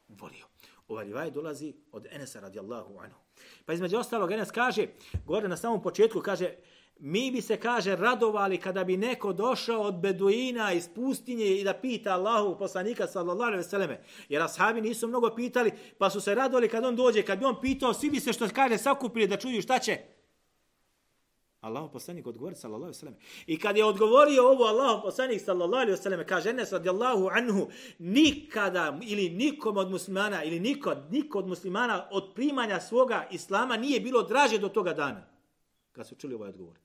volio. 0.07 0.45
Ovaj 0.87 1.05
rivaj 1.05 1.31
dolazi 1.31 1.73
od 1.91 2.07
Enesa 2.11 2.39
radijallahu 2.39 2.99
anhu. 2.99 3.19
Pa 3.65 3.73
između 3.73 3.97
ostalog 3.97 4.31
Enes 4.31 4.51
kaže, 4.51 4.87
gore 5.25 5.47
na 5.47 5.57
samom 5.57 5.81
početku 5.81 6.21
kaže, 6.21 6.55
mi 6.99 7.31
bi 7.31 7.41
se, 7.41 7.57
kaže, 7.57 7.95
radovali 7.95 8.57
kada 8.57 8.83
bi 8.83 8.97
neko 8.97 9.33
došao 9.33 9.81
od 9.81 9.99
Beduina 9.99 10.73
iz 10.73 10.89
pustinje 10.95 11.45
i 11.45 11.63
da 11.63 11.73
pita 11.73 12.13
Allahu 12.13 12.57
poslanika 12.57 13.07
sallallahu 13.07 13.47
alaihi 13.47 13.63
veseleme. 13.63 14.03
Jer 14.29 14.41
ashabi 14.41 14.81
nisu 14.81 15.07
mnogo 15.07 15.35
pitali, 15.35 15.71
pa 15.97 16.09
su 16.09 16.21
se 16.21 16.35
radovali 16.35 16.69
kad 16.69 16.85
on 16.85 16.95
dođe. 16.95 17.23
Kad 17.23 17.39
bi 17.39 17.45
on 17.45 17.61
pitao, 17.61 17.93
svi 17.93 18.09
bi 18.09 18.19
se 18.19 18.33
što 18.33 18.49
kaže 18.49 18.77
sakupili 18.77 19.27
da 19.27 19.37
čuju 19.37 19.61
šta 19.61 19.79
će. 19.79 19.97
Allahu 21.61 21.91
poslanik 21.91 22.27
odgovori 22.27 22.55
sallallahu 22.55 22.83
alejhi 22.83 22.97
ve 22.97 22.99
sellem. 22.99 23.15
I 23.47 23.59
kad 23.59 23.77
je 23.77 23.85
odgovorio 23.85 24.43
ovo 24.43 24.63
Allahu 24.63 25.01
poslanik 25.01 25.41
sallallahu 25.41 25.81
alejhi 25.81 25.91
ve 25.91 26.03
sellem, 26.03 26.27
kaže 26.27 26.49
Enes 26.49 26.71
radijallahu 26.71 27.29
anhu, 27.31 27.67
nikada 27.99 28.99
ili 29.03 29.29
nikom 29.29 29.77
od 29.77 29.91
muslimana 29.91 30.43
ili 30.43 30.59
niko, 30.59 30.95
niko 31.09 31.39
od 31.39 31.47
muslimana 31.47 32.07
od 32.11 32.31
primanja 32.35 32.79
svoga 32.79 33.27
islama 33.31 33.77
nije 33.77 33.99
bilo 33.99 34.23
draže 34.23 34.57
do 34.57 34.69
toga 34.69 34.93
dana. 34.93 35.27
Kad 35.91 36.07
su 36.07 36.15
čuli 36.15 36.35
ovaj 36.35 36.49
odgovor. 36.49 36.79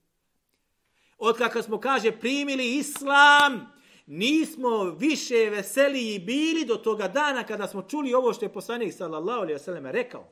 Od 1.19 1.37
kako 1.37 1.63
smo, 1.63 1.81
kaže, 1.81 2.13
primili 2.13 2.77
islam, 2.77 3.73
nismo 4.07 4.85
više 4.85 5.51
veseliji 5.51 6.19
bili 6.19 6.65
do 6.65 6.77
toga 6.77 7.09
dana 7.09 7.45
kada 7.45 7.67
smo 7.67 7.83
čuli 7.83 8.15
ovo 8.15 8.33
što 8.33 8.45
je 8.45 8.53
poslanik 8.53 8.95
sallallahu 8.95 9.41
alejhi 9.41 9.53
ve 9.53 9.59
sellem 9.59 9.87
rekao. 9.87 10.29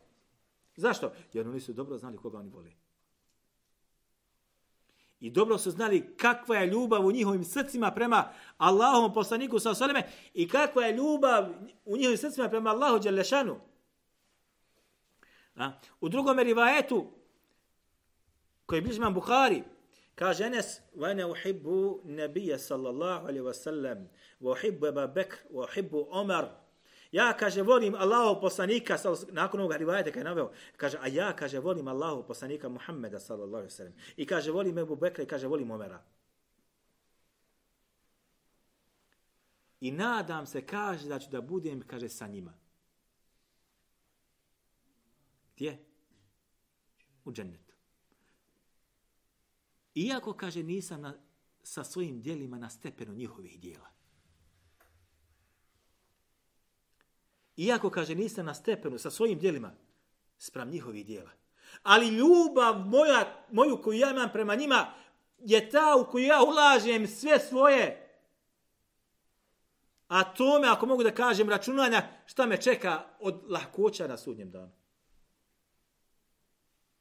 Zašto? 0.77 1.13
Jer 1.33 1.49
oni 1.49 1.61
su 1.61 1.73
dobro 1.73 1.99
znali 1.99 2.17
koga 2.17 2.39
oni 2.39 2.51
vole. 2.51 2.71
I 5.22 5.32
dobro 5.32 5.58
su 5.58 5.72
znali 5.72 6.18
kakva 6.18 6.58
je 6.58 6.68
ljubav 6.68 7.06
u 7.06 7.12
njihovim 7.12 7.44
srcima 7.44 7.92
prema 7.92 8.34
Allahom 8.58 9.14
poslaniku 9.14 9.60
sa 9.60 9.70
osaleme 9.70 10.04
i 10.34 10.48
kakva 10.48 10.86
je 10.86 10.96
ljubav 10.96 11.50
u 11.86 11.98
njihovim 11.98 12.18
srcima 12.18 12.50
prema 12.50 12.70
Allahu 12.70 13.00
Đalešanu. 13.00 13.60
A? 15.56 15.72
U 16.02 16.10
drugom 16.10 16.40
rivajetu 16.40 17.12
koji 18.66 18.78
je 18.78 18.82
bližman 18.82 19.14
Bukhari 19.14 19.64
kaže 20.16 20.46
Enes 20.46 20.82
وَاَنَا 20.96 21.26
uhibbu 21.26 22.02
nabija 22.04 22.60
sallallahu 22.60 23.28
alaihi 23.28 23.46
wa 23.46 23.54
sallam 23.54 24.10
wa 24.42 24.52
uhibbu 24.52 24.88
Eba 24.88 25.08
Bekr 25.08 25.38
wa 25.52 25.64
uhibbu 25.64 26.08
Omar 26.10 26.50
Ja, 27.13 27.37
kaže, 27.37 27.63
volim 27.63 27.95
Allahov 27.95 28.41
poslanika, 28.41 28.97
nakon 29.31 29.61
ovoga 29.61 29.77
rivajeta 29.77 30.11
kada 30.11 30.21
je 30.21 30.25
naveo, 30.25 30.53
kaže, 30.77 30.99
a 31.01 31.07
ja, 31.07 31.33
kaže, 31.37 31.59
volim 31.59 31.89
Allahov 31.89 32.27
poslanika 32.27 32.69
Muhammeda, 32.69 33.21
sallallahu 33.21 33.57
alaihi 33.57 33.75
sallam. 33.75 33.93
I 34.17 34.27
kaže, 34.27 34.51
volim 34.51 34.79
Ebu 34.79 34.97
Bekra 34.97 35.25
i 35.25 35.27
kaže, 35.27 35.47
volim 35.47 35.71
Omera. 35.71 36.03
I 39.81 39.91
nadam 39.91 40.47
se, 40.47 40.67
kaže, 40.67 41.09
da 41.09 41.19
ću 41.19 41.31
da 41.31 41.41
budem, 41.41 41.83
kaže, 41.87 42.09
sa 42.09 42.27
njima. 42.27 42.55
Gdje? 45.57 45.85
U 47.25 47.33
džennetu. 47.33 47.75
Iako, 49.95 50.33
kaže, 50.33 50.63
nisam 50.63 51.01
na, 51.01 51.15
sa 51.63 51.85
svojim 51.85 52.23
dijelima 52.23 52.59
na 52.59 52.71
stepenu 52.71 53.15
njihovih 53.15 53.61
dijela. 53.61 53.89
Iako, 57.57 57.91
kaže, 57.91 58.15
niste 58.15 58.43
na 58.43 58.55
stepenu 58.55 58.99
sa 58.99 59.11
svojim 59.11 59.39
dijelima 59.39 59.73
sprem 60.39 60.71
njihovih 60.71 61.07
dijela. 61.07 61.31
Ali 61.83 62.09
ljubav 62.09 62.79
moja, 62.79 63.47
moju 63.51 63.83
koju 63.83 63.99
ja 63.99 64.11
imam 64.11 64.31
prema 64.33 64.55
njima 64.55 64.95
je 65.39 65.71
ta 65.71 65.97
u 66.01 66.11
koju 66.11 66.25
ja 66.25 66.43
ulažem 66.43 67.07
sve 67.07 67.39
svoje. 67.39 68.09
A 70.09 70.25
to 70.25 70.59
me, 70.61 70.69
ako 70.69 70.87
mogu 70.87 71.03
da 71.03 71.15
kažem, 71.15 71.49
računanja, 71.49 72.09
šta 72.27 72.47
me 72.47 72.61
čeka 72.61 73.05
od 73.21 73.43
lahkoća 73.49 74.07
na 74.07 74.17
sudnjem 74.17 74.51
danu. 74.51 74.73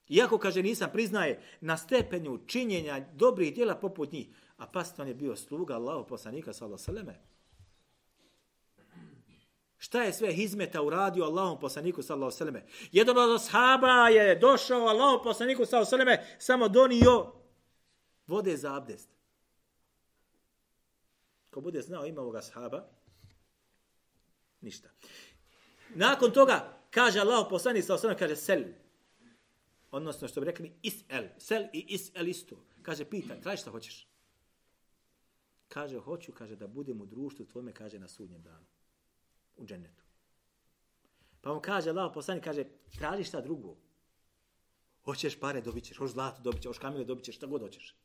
Iako, 0.10 0.38
kaže, 0.38 0.64
nisam 0.64 0.90
priznaje 0.94 1.42
na 1.62 1.78
stepenju 1.78 2.40
činjenja 2.48 3.06
dobrih 3.14 3.56
dijela 3.56 3.76
poput 3.76 4.12
njih, 4.12 4.28
a 4.58 4.68
pastor 4.68 5.08
je 5.08 5.14
bio 5.14 5.36
sluga 5.36 5.76
Allahu 5.76 6.08
poslanika, 6.08 6.54
sallallahu 6.54 6.84
sallam, 6.84 7.08
Šta 9.82 10.04
je 10.04 10.14
sve 10.14 10.34
hizmeta 10.34 10.82
uradio 10.82 11.24
Allahom 11.24 11.60
poslaniku 11.60 12.02
sallallahu 12.02 12.44
alejhi 12.44 12.68
Jedan 12.92 13.18
od 13.18 13.36
ashaba 13.36 14.10
je 14.10 14.36
došao 14.36 14.88
Allahom 14.88 15.24
poslaniku 15.24 15.66
sallallahu 15.66 15.96
alejhi 15.96 16.24
samo 16.40 16.68
donio 16.68 17.34
vode 18.28 18.58
za 18.58 18.76
abdest. 18.76 19.10
Ko 21.50 21.62
bude 21.62 21.82
znao 21.82 22.06
ima 22.06 22.22
ovoga 22.22 22.38
ashaba, 22.38 22.88
ništa. 24.62 24.90
Nakon 25.96 26.32
toga 26.32 26.78
kaže 26.92 27.20
Allahom 27.20 27.50
poslanik 27.50 27.84
sallallahu 27.84 28.08
alejhi 28.08 28.20
kaže 28.20 28.36
sel. 28.36 28.64
Odnosno 29.92 30.28
što 30.28 30.42
bi 30.42 30.46
rekli 30.46 30.74
isel, 30.82 31.26
sel 31.38 31.64
i 31.74 31.86
isel 31.88 32.28
isto. 32.28 32.56
Kaže 32.82 33.06
pita, 33.06 33.42
traži 33.42 33.62
šta 33.62 33.72
hoćeš. 33.72 34.08
Kaže 35.68 36.00
hoću, 36.00 36.32
kaže 36.32 36.56
da 36.56 36.68
budem 36.68 37.02
u 37.02 37.06
društvu 37.06 37.46
tvome, 37.46 37.74
kaže 37.74 38.00
na 38.00 38.08
sudnjem 38.08 38.44
danu 38.44 38.66
u 39.62 39.66
džennetu. 39.66 40.04
Pa 41.42 41.54
mu 41.54 41.62
kaže, 41.62 41.90
Allah 41.90 42.12
poslani 42.14 42.42
kaže, 42.42 42.66
traži 42.98 43.24
šta 43.24 43.42
drugo. 43.42 43.76
Hoćeš 45.04 45.40
pare, 45.40 45.62
dobit 45.62 45.84
ćeš. 45.84 45.98
Hoćeš 45.98 46.14
zlato, 46.14 46.42
dobit 46.42 46.62
ćeš. 46.62 46.68
Hoćeš 46.68 46.82
kamile, 46.82 47.06
dobit 47.06 47.26
ćeš. 47.26 47.36
Šta 47.36 47.48
god 47.48 47.62
hoćeš. 47.62 47.96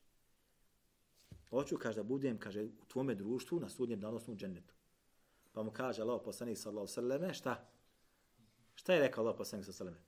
Hoću, 1.50 1.78
kaže, 1.78 1.96
da 1.96 2.02
budem, 2.02 2.38
kaže, 2.38 2.64
u 2.64 2.84
tvome 2.88 3.14
društvu 3.14 3.60
na 3.60 3.68
sudnjem 3.68 4.00
danu 4.00 4.20
u 4.26 4.36
džennetu. 4.36 4.74
Pa 5.52 5.62
mu 5.62 5.70
kaže, 5.70 6.02
Allah 6.02 6.20
poslani 6.24 6.56
sallahu 6.56 6.86
sallame, 6.86 7.34
šta? 7.34 7.68
Šta 8.74 8.94
je 8.94 9.00
rekao 9.00 9.24
Allah 9.24 9.34
poslani 9.38 9.64
sallahu 9.64 9.76
sallame? 9.76 10.00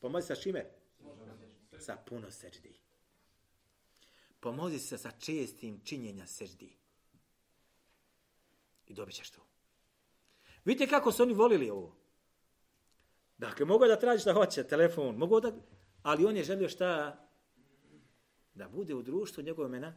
Pomozi 0.00 0.26
sa 0.26 0.34
čime? 0.34 0.70
Sa 1.78 1.96
puno 2.06 2.30
seđdi. 2.30 2.80
Pomozi 4.40 4.78
se 4.78 4.98
sa 4.98 5.10
čestim 5.10 5.80
činjenja 5.84 6.26
seđdi 6.26 6.79
i 8.90 8.94
dobit 8.94 9.14
ćeš 9.14 9.30
to. 9.30 9.40
Vidite 10.64 10.90
kako 10.90 11.12
su 11.12 11.22
oni 11.22 11.34
volili 11.34 11.70
ovo. 11.70 11.96
Dakle, 13.38 13.66
mogu 13.66 13.86
da 13.86 13.96
traži 13.96 14.20
šta 14.20 14.32
hoće, 14.32 14.64
telefon, 14.64 15.16
mogu 15.16 15.40
da... 15.40 15.52
Ali 16.02 16.26
on 16.26 16.36
je 16.36 16.44
želio 16.44 16.68
šta? 16.68 17.18
Da 18.54 18.68
bude 18.68 18.94
u 18.94 19.02
društvu 19.02 19.44
njegove 19.44 19.68
mena 19.68 19.94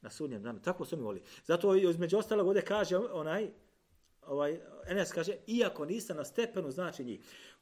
na 0.00 0.10
sudnjem 0.10 0.42
danu. 0.42 0.62
Tako 0.62 0.84
su 0.84 0.94
oni 0.94 1.04
volili. 1.04 1.24
Zato 1.44 1.74
između 1.74 2.18
ostalog 2.18 2.46
ovdje 2.46 2.62
kaže 2.62 2.96
onaj, 2.96 3.50
ovaj, 4.26 4.60
Enes 4.86 5.12
kaže, 5.12 5.36
iako 5.46 5.84
nisam 5.84 6.16
na 6.16 6.24
stepenu, 6.24 6.70
znači 6.70 7.04
njih. 7.04 7.20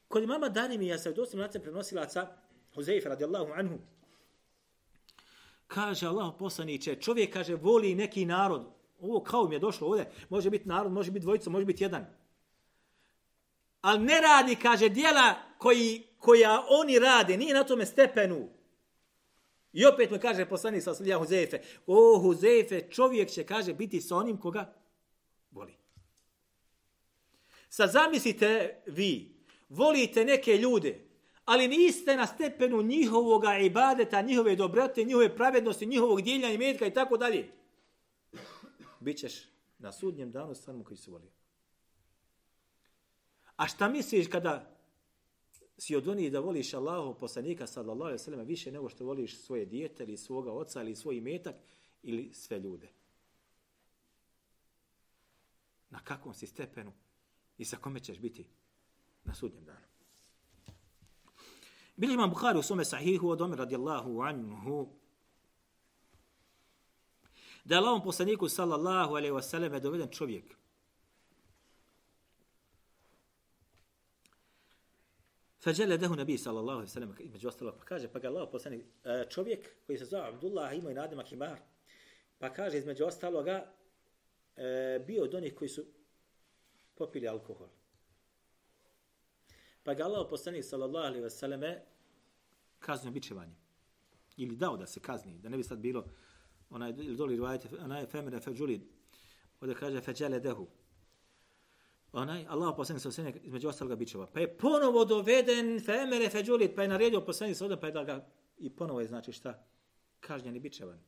Kod 0.09 0.27
mama 0.27 0.49
Danimija 0.49 0.79
mi, 0.79 0.87
ja 0.87 0.99
sam 0.99 1.15
dosta 1.15 1.61
prenosilaca, 1.63 2.37
Huzeif 2.75 3.05
radijallahu 3.05 3.53
anhu, 3.53 3.79
kaže 5.67 6.07
Allah 6.07 6.35
poslaniće, 6.39 6.95
čovjek 6.95 7.33
kaže, 7.33 7.55
voli 7.55 7.95
neki 7.95 8.25
narod, 8.25 8.82
Ovo 9.03 9.21
kao 9.21 9.49
mi 9.49 9.55
je 9.55 9.59
došlo 9.59 9.89
ovdje. 9.89 10.11
Može 10.29 10.51
biti 10.51 10.69
narod, 10.69 10.93
može 10.93 11.11
biti 11.11 11.23
dvojica, 11.23 11.51
može 11.51 11.65
biti 11.65 11.85
jedan. 11.85 12.07
Ali 13.81 14.05
ne 14.05 14.21
radi, 14.21 14.57
kaže, 14.57 14.89
dijela 14.89 15.35
koji, 15.59 16.03
koja 16.19 16.67
oni 16.69 16.99
rade, 16.99 17.37
nije 17.37 17.55
na 17.55 17.65
tome 17.65 17.87
stepenu. 17.87 18.49
I 19.73 19.87
opet 19.87 20.11
mu 20.11 20.19
kaže 20.23 20.47
poslanik 20.47 20.83
sa 20.83 20.95
slija 20.95 21.19
Huzefe, 21.19 21.61
o 21.87 22.19
Huzefe, 22.19 22.91
čovjek 22.91 23.31
će, 23.31 23.45
kaže, 23.45 23.75
biti 23.75 24.01
sa 24.01 24.17
onim 24.17 24.41
koga 24.41 24.75
voli. 25.51 25.75
Sad 27.69 27.91
zamislite 27.91 28.83
vi, 28.87 29.35
volite 29.69 30.25
neke 30.25 30.57
ljude, 30.57 31.07
ali 31.45 31.69
niste 31.69 32.17
na 32.17 32.27
stepenu 32.27 32.83
njihovog 32.83 33.43
ibadeta, 33.63 34.23
njihove 34.23 34.57
dobrote, 34.57 35.05
njihove 35.05 35.37
pravednosti, 35.37 35.87
njihovog 35.87 36.23
dijelja 36.23 36.51
i 36.51 36.59
metka 36.59 36.87
i 36.87 36.95
tako 36.95 37.17
dalje. 37.17 37.62
Bićeš 39.03 39.49
na 39.79 39.93
sudnjem 39.93 40.33
danu 40.33 40.55
stvarno 40.55 40.85
koji 40.85 40.97
se 40.97 41.11
volio. 41.11 41.31
A 43.57 43.67
šta 43.67 43.89
misliš 43.89 44.27
kada 44.27 44.77
si 45.79 45.97
od 45.97 46.09
onih 46.09 46.33
da 46.33 46.41
voliš 46.41 46.75
Allahu 46.75 47.19
poslanika 47.19 47.67
sallallahu 47.67 48.03
alejhi 48.03 48.15
ve 48.15 48.25
sellem 48.25 48.47
više 48.47 48.73
nego 48.73 48.89
što 48.89 49.05
voliš 49.05 49.41
svoje 49.41 49.67
dijete 49.67 50.03
ili 50.03 50.17
svoga 50.17 50.53
oca 50.53 50.83
ili 50.83 50.97
svoj 50.97 51.17
imetak 51.17 51.57
ili 52.03 52.31
sve 52.35 52.61
ljude? 52.61 52.89
Na 55.91 55.99
kakvom 56.05 56.35
si 56.35 56.47
stepenu 56.47 56.93
i 57.59 57.65
sa 57.65 57.77
kome 57.77 58.01
ćeš 58.01 58.19
biti 58.19 58.47
na 59.25 59.35
sudnjem 59.35 59.65
danu? 59.65 59.87
Bili 61.97 62.15
imam 62.15 62.31
Bukhari 62.31 62.59
u 62.59 62.63
svome 62.63 62.85
sahihu 62.85 63.29
od 63.29 63.41
Omer 63.41 63.59
radijallahu 63.59 64.21
anhu 64.21 65.02
da 67.65 67.75
je 67.75 67.79
Allahom 67.79 68.03
poslaniku 68.03 68.49
sallallahu 68.49 69.15
alaihi 69.15 69.35
wasallam 69.35 69.81
doveden 69.81 70.09
čovjek 70.09 70.45
Fađele 75.63 75.99
dehu 75.99 76.17
nabi 76.17 76.39
sallallahu 76.39 76.79
alaihi 76.79 76.91
wasallam, 76.91 77.33
među 77.33 77.49
ostalo, 77.49 77.73
pa 77.79 77.85
kaže, 77.85 78.09
pa 78.09 78.19
ga 78.19 78.29
Allah 78.29 78.49
poslanik, 78.53 78.85
e, 79.05 79.27
čovjek 79.31 79.69
koji 79.87 79.99
se 79.99 80.05
zove 80.05 80.29
Abdullah, 80.29 80.79
ima 80.79 80.91
i 80.91 80.95
nadima 80.95 81.23
Himar, 81.23 81.59
pa 82.39 82.53
kaže, 82.53 82.79
između 82.79 83.05
ostaloga, 83.05 83.73
e, 84.57 85.05
bio 85.07 85.25
od 85.25 85.35
onih 85.35 85.55
koji 85.55 85.69
su 85.69 85.85
popili 86.95 87.29
alkohol. 87.29 87.69
Pa 89.83 89.95
ga 89.95 90.05
Allah 90.05 90.27
poslanik 90.31 90.65
sallallahu 90.65 91.07
alaihi 91.07 91.25
wasallam 91.25 91.79
kaznio 92.79 93.13
bičevanje. 93.13 93.55
Ili 94.37 94.57
dao 94.57 94.77
da 94.77 94.87
se 94.87 95.01
kazni, 95.01 95.39
da 95.39 95.49
ne 95.49 95.57
bi 95.57 95.63
sad 95.63 95.79
bilo, 95.79 96.05
onaj, 96.73 96.91
ili 96.91 97.17
doli 97.17 97.35
rivajte, 97.35 97.69
onaj 97.85 98.07
femere 98.07 98.41
feđulid, 98.41 98.83
ovdje 99.61 99.77
kaže, 99.77 100.01
feđele 100.01 100.41
dehu, 100.41 100.67
onaj 102.13 102.47
Allah 102.49 102.75
poslanik 102.77 103.03
sa 103.03 103.09
osvijenje, 103.09 103.41
između 103.43 103.69
ostaloga 103.69 103.97
bičeva. 103.97 104.27
Pa 104.27 104.41
je 104.41 104.57
ponovo 104.59 105.05
doveden 105.05 105.81
femere 105.85 106.31
feđulid, 106.31 106.75
pa 106.75 106.83
je 106.83 106.89
naredio 106.89 107.21
poslanik 107.21 107.57
sa 107.57 107.77
pa 107.81 107.87
je 107.87 107.93
da 107.93 108.05
ga 108.05 108.27
i 108.59 108.71
ponovo 108.71 109.01
je 109.01 109.07
znači 109.07 109.33
šta? 109.33 109.65
Kažnjen 110.21 110.57
i 110.57 110.61
bičevan. 110.61 110.99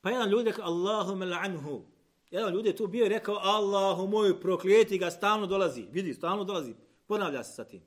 Pa 0.00 0.10
jedan 0.10 0.28
ljudi 0.28 0.50
rekao 0.50 0.64
Allahume 0.64 1.26
la'anhu. 1.26 1.82
Jedan 2.30 2.54
ljudi 2.54 2.68
je 2.68 2.76
tu 2.76 2.86
bio 2.86 3.06
i 3.06 3.08
rekao 3.08 3.34
Allahu 3.34 4.06
moj 4.06 4.40
proklijeti 4.40 4.98
ga 4.98 5.10
stalno 5.10 5.46
dolazi. 5.46 5.86
Vidi, 5.90 6.14
stalno 6.14 6.44
dolazi. 6.44 6.74
Ponavlja 7.06 7.44
se 7.44 7.52
sa 7.52 7.64
tim. 7.64 7.82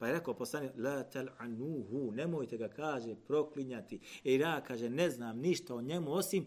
Pa 0.00 0.06
je 0.06 0.12
rekao 0.12 0.34
poslanik, 0.34 0.72
la 0.76 1.02
tel 1.02 1.26
anuhu, 1.38 2.12
nemojte 2.12 2.56
ga, 2.56 2.68
kaže, 2.68 3.14
proklinjati. 3.26 4.00
I 4.24 4.34
ja, 4.34 4.60
kaže, 4.60 4.88
ne 4.88 5.10
znam 5.10 5.38
ništa 5.38 5.74
o 5.74 5.80
njemu, 5.80 6.12
osim 6.12 6.46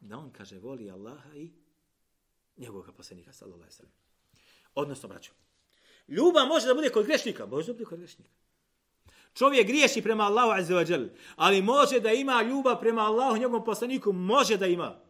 da 0.00 0.18
on, 0.18 0.30
kaže, 0.30 0.58
voli 0.58 0.90
Allaha 0.90 1.34
i 1.34 1.50
njegovog 2.56 2.94
poslanika, 2.96 3.32
sallallahu 3.32 3.60
alaihi 3.60 3.76
sallam. 3.76 3.92
Odnosno, 4.74 5.08
braću, 5.08 5.32
ljubav 6.08 6.46
može 6.46 6.66
da 6.66 6.74
bude 6.74 6.90
kod 6.90 7.06
grešnika, 7.06 7.46
može 7.46 7.66
da 7.66 7.72
bude 7.72 7.84
kod 7.84 7.98
grešnika. 7.98 8.30
Čovjek 9.34 9.66
griješi 9.66 10.02
prema 10.02 10.24
Allahu 10.24 10.50
azza 10.50 10.74
wa 10.74 10.90
jal, 10.90 11.08
ali 11.36 11.62
može 11.62 12.00
da 12.00 12.12
ima 12.12 12.42
ljubav 12.42 12.80
prema 12.80 13.02
Allahu 13.02 13.36
njegovom 13.36 13.64
poslaniku, 13.64 14.12
može 14.12 14.56
da 14.56 14.66
ima. 14.66 15.00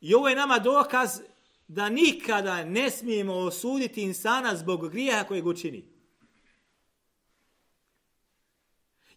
I 0.00 0.14
ovo 0.14 0.28
je 0.28 0.36
nama 0.36 0.58
dokaz 0.58 1.20
da 1.68 1.88
nikada 1.88 2.64
ne 2.64 2.90
smijemo 2.90 3.34
osuditi 3.34 4.02
insana 4.02 4.56
zbog 4.56 4.90
grijeha 4.90 5.24
kojeg 5.24 5.46
učini. 5.46 5.95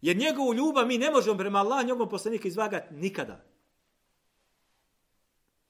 Jer 0.01 0.17
njegovu 0.17 0.53
ljubav 0.53 0.87
mi 0.87 0.97
ne 0.97 1.11
možemo 1.11 1.37
prema 1.37 1.59
Allahu 1.59 1.85
njegovom 1.85 2.09
poslanika 2.09 2.47
izvagati 2.47 2.93
nikada. 2.93 3.49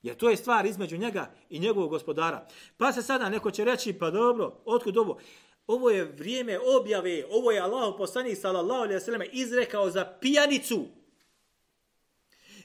Jer 0.01 0.15
to 0.15 0.29
je 0.29 0.37
stvar 0.37 0.65
između 0.65 0.97
njega 0.97 1.31
i 1.49 1.59
njegovog 1.59 1.89
gospodara. 1.89 2.47
Pa 2.77 2.93
se 2.93 3.01
sada 3.01 3.29
neko 3.29 3.51
će 3.51 3.65
reći, 3.65 3.93
pa 3.93 4.11
dobro, 4.11 4.53
otkud 4.65 4.97
ovo? 4.97 5.19
Ovo 5.67 5.89
je 5.89 6.03
vrijeme 6.03 6.59
objave, 6.59 7.25
ovo 7.31 7.51
je 7.51 7.59
Allah 7.59 7.93
poslanik 7.97 8.37
sallallahu 8.37 8.83
alaihi 8.83 8.99
sallam 8.99 9.21
izrekao 9.31 9.89
za 9.89 10.05
pijanicu. 10.05 10.85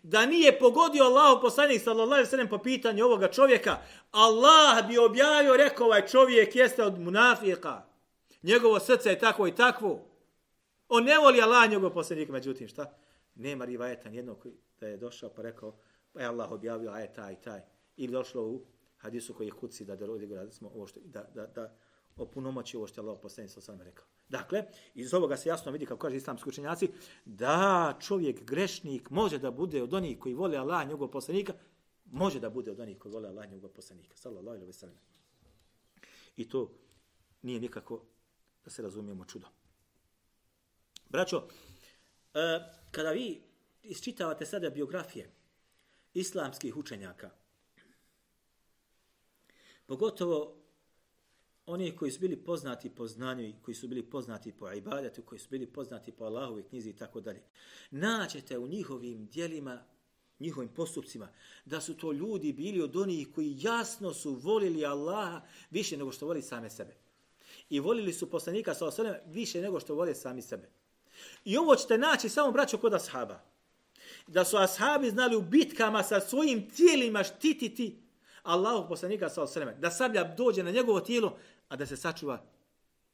Da 0.03 0.27
nije 0.27 0.59
pogodio 0.59 1.05
Allah 1.05 1.39
poslanik 1.43 1.83
sallallahu 1.83 2.13
alaihi 2.13 2.31
sallam 2.31 2.49
po 2.49 2.59
pitanju 2.59 3.05
ovoga 3.05 3.31
čovjeka, 3.31 3.79
Allah 4.11 4.89
bi 4.89 4.99
objavio, 4.99 5.57
rekao 5.57 5.87
ovaj 5.87 6.07
čovjek 6.07 6.57
jeste 6.57 6.83
od 6.83 7.01
munafika. 7.01 7.83
Njegovo 8.43 8.81
srce 8.81 9.11
je 9.11 9.19
takvo 9.19 9.47
i 9.47 9.55
takvo. 9.55 10.14
On 10.97 11.05
ne 11.05 11.19
voli 11.19 11.41
Allah 11.43 11.71
njegov 11.71 11.91
posljednik, 11.91 12.29
međutim 12.29 12.69
šta? 12.69 12.95
Nema 13.35 13.65
rivajeta 13.65 14.11
nijednog 14.11 14.39
koji 14.39 14.55
da 14.81 14.87
je 14.87 14.97
došao 14.97 15.31
pa 15.31 15.43
rekao, 15.43 15.77
pa 16.13 16.21
je 16.21 16.27
Allah 16.27 16.53
objavio 16.53 16.91
aj 16.91 17.13
taj 17.13 17.41
taj 17.41 17.61
ili 17.97 18.13
došlo 18.13 18.43
u 18.43 18.67
hadisu 18.97 19.35
koji 19.35 19.47
je 19.47 19.53
kuci 19.53 19.85
da 19.85 19.97
da 19.97 20.07
rodi 20.07 20.27
da 20.27 20.51
smo 20.51 20.69
ovo 20.69 20.87
što 20.87 21.01
da 21.05 21.25
da 21.35 21.47
da 21.47 21.77
opunomoći 22.17 22.77
ovo 22.77 22.87
što 22.87 23.01
je 23.01 23.03
Allah 23.07 23.19
posljednik 23.23 23.53
sa 23.53 23.61
sam 23.61 23.81
rekao. 23.81 24.05
Dakle, 24.29 24.65
iz 24.95 25.15
ovoga 25.15 25.37
se 25.37 25.49
jasno 25.49 25.73
vidi 25.73 25.87
kako 25.87 25.99
kaže 25.99 26.17
islamski 26.17 26.49
učenjaci 26.49 26.89
da 27.25 27.97
čovjek 28.01 28.45
grešnik 28.45 29.11
može 29.11 29.39
da 29.39 29.51
bude 29.51 29.83
od 29.83 29.95
onih 29.95 30.19
koji 30.19 30.35
vole 30.35 30.59
Allah 30.59 30.89
njegov 30.89 31.09
poslanika, 31.09 31.53
može 32.05 32.41
da 32.41 32.51
bude 32.51 32.71
od 32.71 32.81
onih 32.81 32.99
koji 32.99 33.13
vole 33.13 33.29
Allah 33.29 33.51
njegov 33.51 33.71
poslanika 33.71 34.17
sallallahu 34.17 34.49
alejhi 34.49 34.67
ve 34.67 34.73
sellem. 34.73 34.99
I 36.37 36.49
to 36.49 36.71
nije 37.43 37.61
nikako 37.61 38.03
da 38.65 38.71
se 38.71 38.83
razumijemo 38.83 39.25
čudo. 39.25 39.47
Braćo, 41.15 41.43
e, 42.35 42.61
kada 42.91 43.11
vi 43.11 43.43
isčitavate 43.83 44.47
sada 44.47 44.71
biografije 44.71 45.31
islamskih 46.15 46.77
učenjaka. 46.77 47.31
Pogotovo 49.87 50.57
oni 51.67 51.97
koji 51.97 52.11
su 52.11 52.21
bili 52.21 52.37
poznati 52.37 52.91
po 52.91 53.07
znanju 53.07 53.45
i 53.45 53.55
koji 53.63 53.75
su 53.75 53.89
bili 53.89 54.03
poznati 54.03 54.53
po 54.53 54.73
ibadetu, 54.73 55.23
koji 55.23 55.39
su 55.39 55.49
bili 55.51 55.67
poznati 55.67 56.13
po 56.13 56.25
Allahove 56.25 56.63
knjizi 56.63 56.91
i 56.91 56.97
tako 56.97 57.21
dalje. 57.21 57.43
Naćete 57.91 58.59
u 58.59 58.69
njihovim 58.69 59.27
dijelima, 59.27 59.85
njihovim 60.41 60.69
postupcima, 60.69 61.29
da 61.65 61.81
su 61.81 61.97
to 61.97 62.13
ljudi 62.13 62.53
bili 62.53 62.83
od 62.83 62.97
onih 62.97 63.29
koji 63.35 63.57
jasno 63.61 64.15
su 64.15 64.35
volili 64.35 64.87
Allaha 64.87 65.41
više 65.71 65.97
nego 65.97 66.13
što 66.13 66.27
voli 66.27 66.43
same 66.43 66.71
sebe. 66.71 66.97
I 67.71 67.81
volili 67.81 68.13
su 68.13 68.31
poslanika 68.31 68.75
sa 68.75 68.87
osvrame 68.87 69.23
više 69.27 69.61
nego 69.61 69.81
što 69.81 69.95
vole 69.95 70.15
sami 70.15 70.43
sebe. 70.43 70.84
I 71.45 71.57
ovo 71.57 71.77
ćete 71.77 71.99
naći 71.99 72.29
samo 72.29 72.53
braćo 72.53 72.79
kod 72.79 72.95
ashaba 72.95 73.41
da 74.27 74.45
su 74.45 74.57
ashabi 74.57 75.11
znali 75.11 75.37
u 75.37 75.43
bitkama 75.43 76.03
sa 76.03 76.21
svojim 76.21 76.71
tijelima 76.71 77.23
štititi 77.23 78.03
Allahu 78.43 78.89
poslanika 78.89 79.29
sa 79.29 79.43
osreme. 79.43 79.75
Da 79.75 79.91
sablja 79.91 80.25
dođe 80.25 80.63
na 80.63 80.71
njegovo 80.71 81.01
tijelo, 81.01 81.37
a 81.69 81.77
da 81.77 81.87
se 81.87 81.97
sačuva 81.97 82.45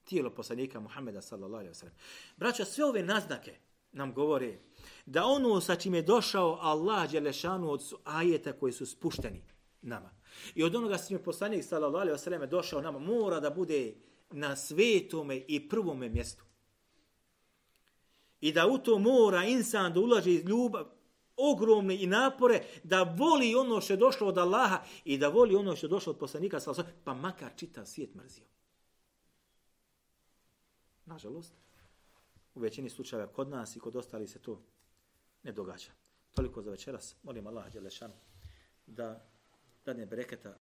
tijelo 0.05 0.31
poslanika 0.31 0.81
Muhammeda 0.81 1.23
sallallahu 1.23 1.61
alaihi 1.61 1.75
wasallam. 1.75 1.97
Braćo, 2.37 2.65
sve 2.65 2.85
ove 2.85 3.03
naznake 3.03 3.55
nam 3.93 4.15
govore 4.15 4.59
da 5.07 5.25
ono 5.25 5.61
sa 5.61 5.77
čim 5.77 5.95
je 5.95 6.03
došao 6.03 6.59
Allah 6.61 7.11
Đelešanu 7.11 7.71
od 7.71 7.93
ajeta 8.05 8.53
koji 8.53 8.73
su 8.73 8.87
spušteni 8.87 9.43
nama. 9.83 10.11
I 10.55 10.65
od 10.65 10.75
onoga 10.75 10.99
sa 10.99 11.09
čim 11.09 11.17
je 11.17 11.25
poslanik 11.25 11.65
sallallahu 11.65 12.03
alaihi 12.03 12.19
wasallam 12.19 12.47
došao 12.47 12.83
nama 12.83 12.99
mora 12.99 13.41
da 13.41 13.51
bude 13.51 13.95
na 14.31 14.57
svetome 14.57 15.37
i 15.49 15.69
prvome 15.69 16.09
mjestu. 16.09 16.45
I 18.41 18.53
da 18.53 18.67
u 18.67 18.79
to 18.79 18.99
mora 18.99 19.45
insan 19.45 19.93
da 19.93 20.01
ulaže 20.01 20.33
iz 20.33 20.45
ljubav, 20.45 20.87
ogromne 21.37 22.03
i 22.03 22.07
napore 22.07 22.65
da 22.83 23.03
voli 23.03 23.55
ono 23.55 23.81
što 23.81 23.93
je 23.93 23.97
došlo 23.97 24.29
od 24.29 24.39
Allaha 24.39 24.83
i 25.05 25.19
da 25.19 25.29
voli 25.29 25.57
ono 25.57 25.77
što 25.77 25.87
je 25.87 25.91
došlo 25.91 26.13
od 26.13 26.19
poslanika, 26.19 26.59
pa 27.05 27.15
makar 27.15 27.51
čitav 27.57 27.87
svijet 27.87 28.15
mrzio. 28.15 28.45
Nažalost, 31.07 31.55
u 32.55 32.61
većini 32.61 32.91
slučajeva 32.91 33.33
kod 33.33 33.49
nas 33.49 33.77
i 33.77 33.81
kod 33.81 33.97
ostali 33.97 34.27
se 34.27 34.39
to 34.39 34.63
ne 35.43 35.53
događa. 35.53 35.91
Toliko 36.35 36.63
za 36.63 36.71
večeras. 36.71 37.17
Molim 37.23 37.47
Allah, 37.47 37.73
Đelešanu, 37.73 38.15
da 38.87 39.31
dadne 39.85 40.07
bereketa 40.07 40.59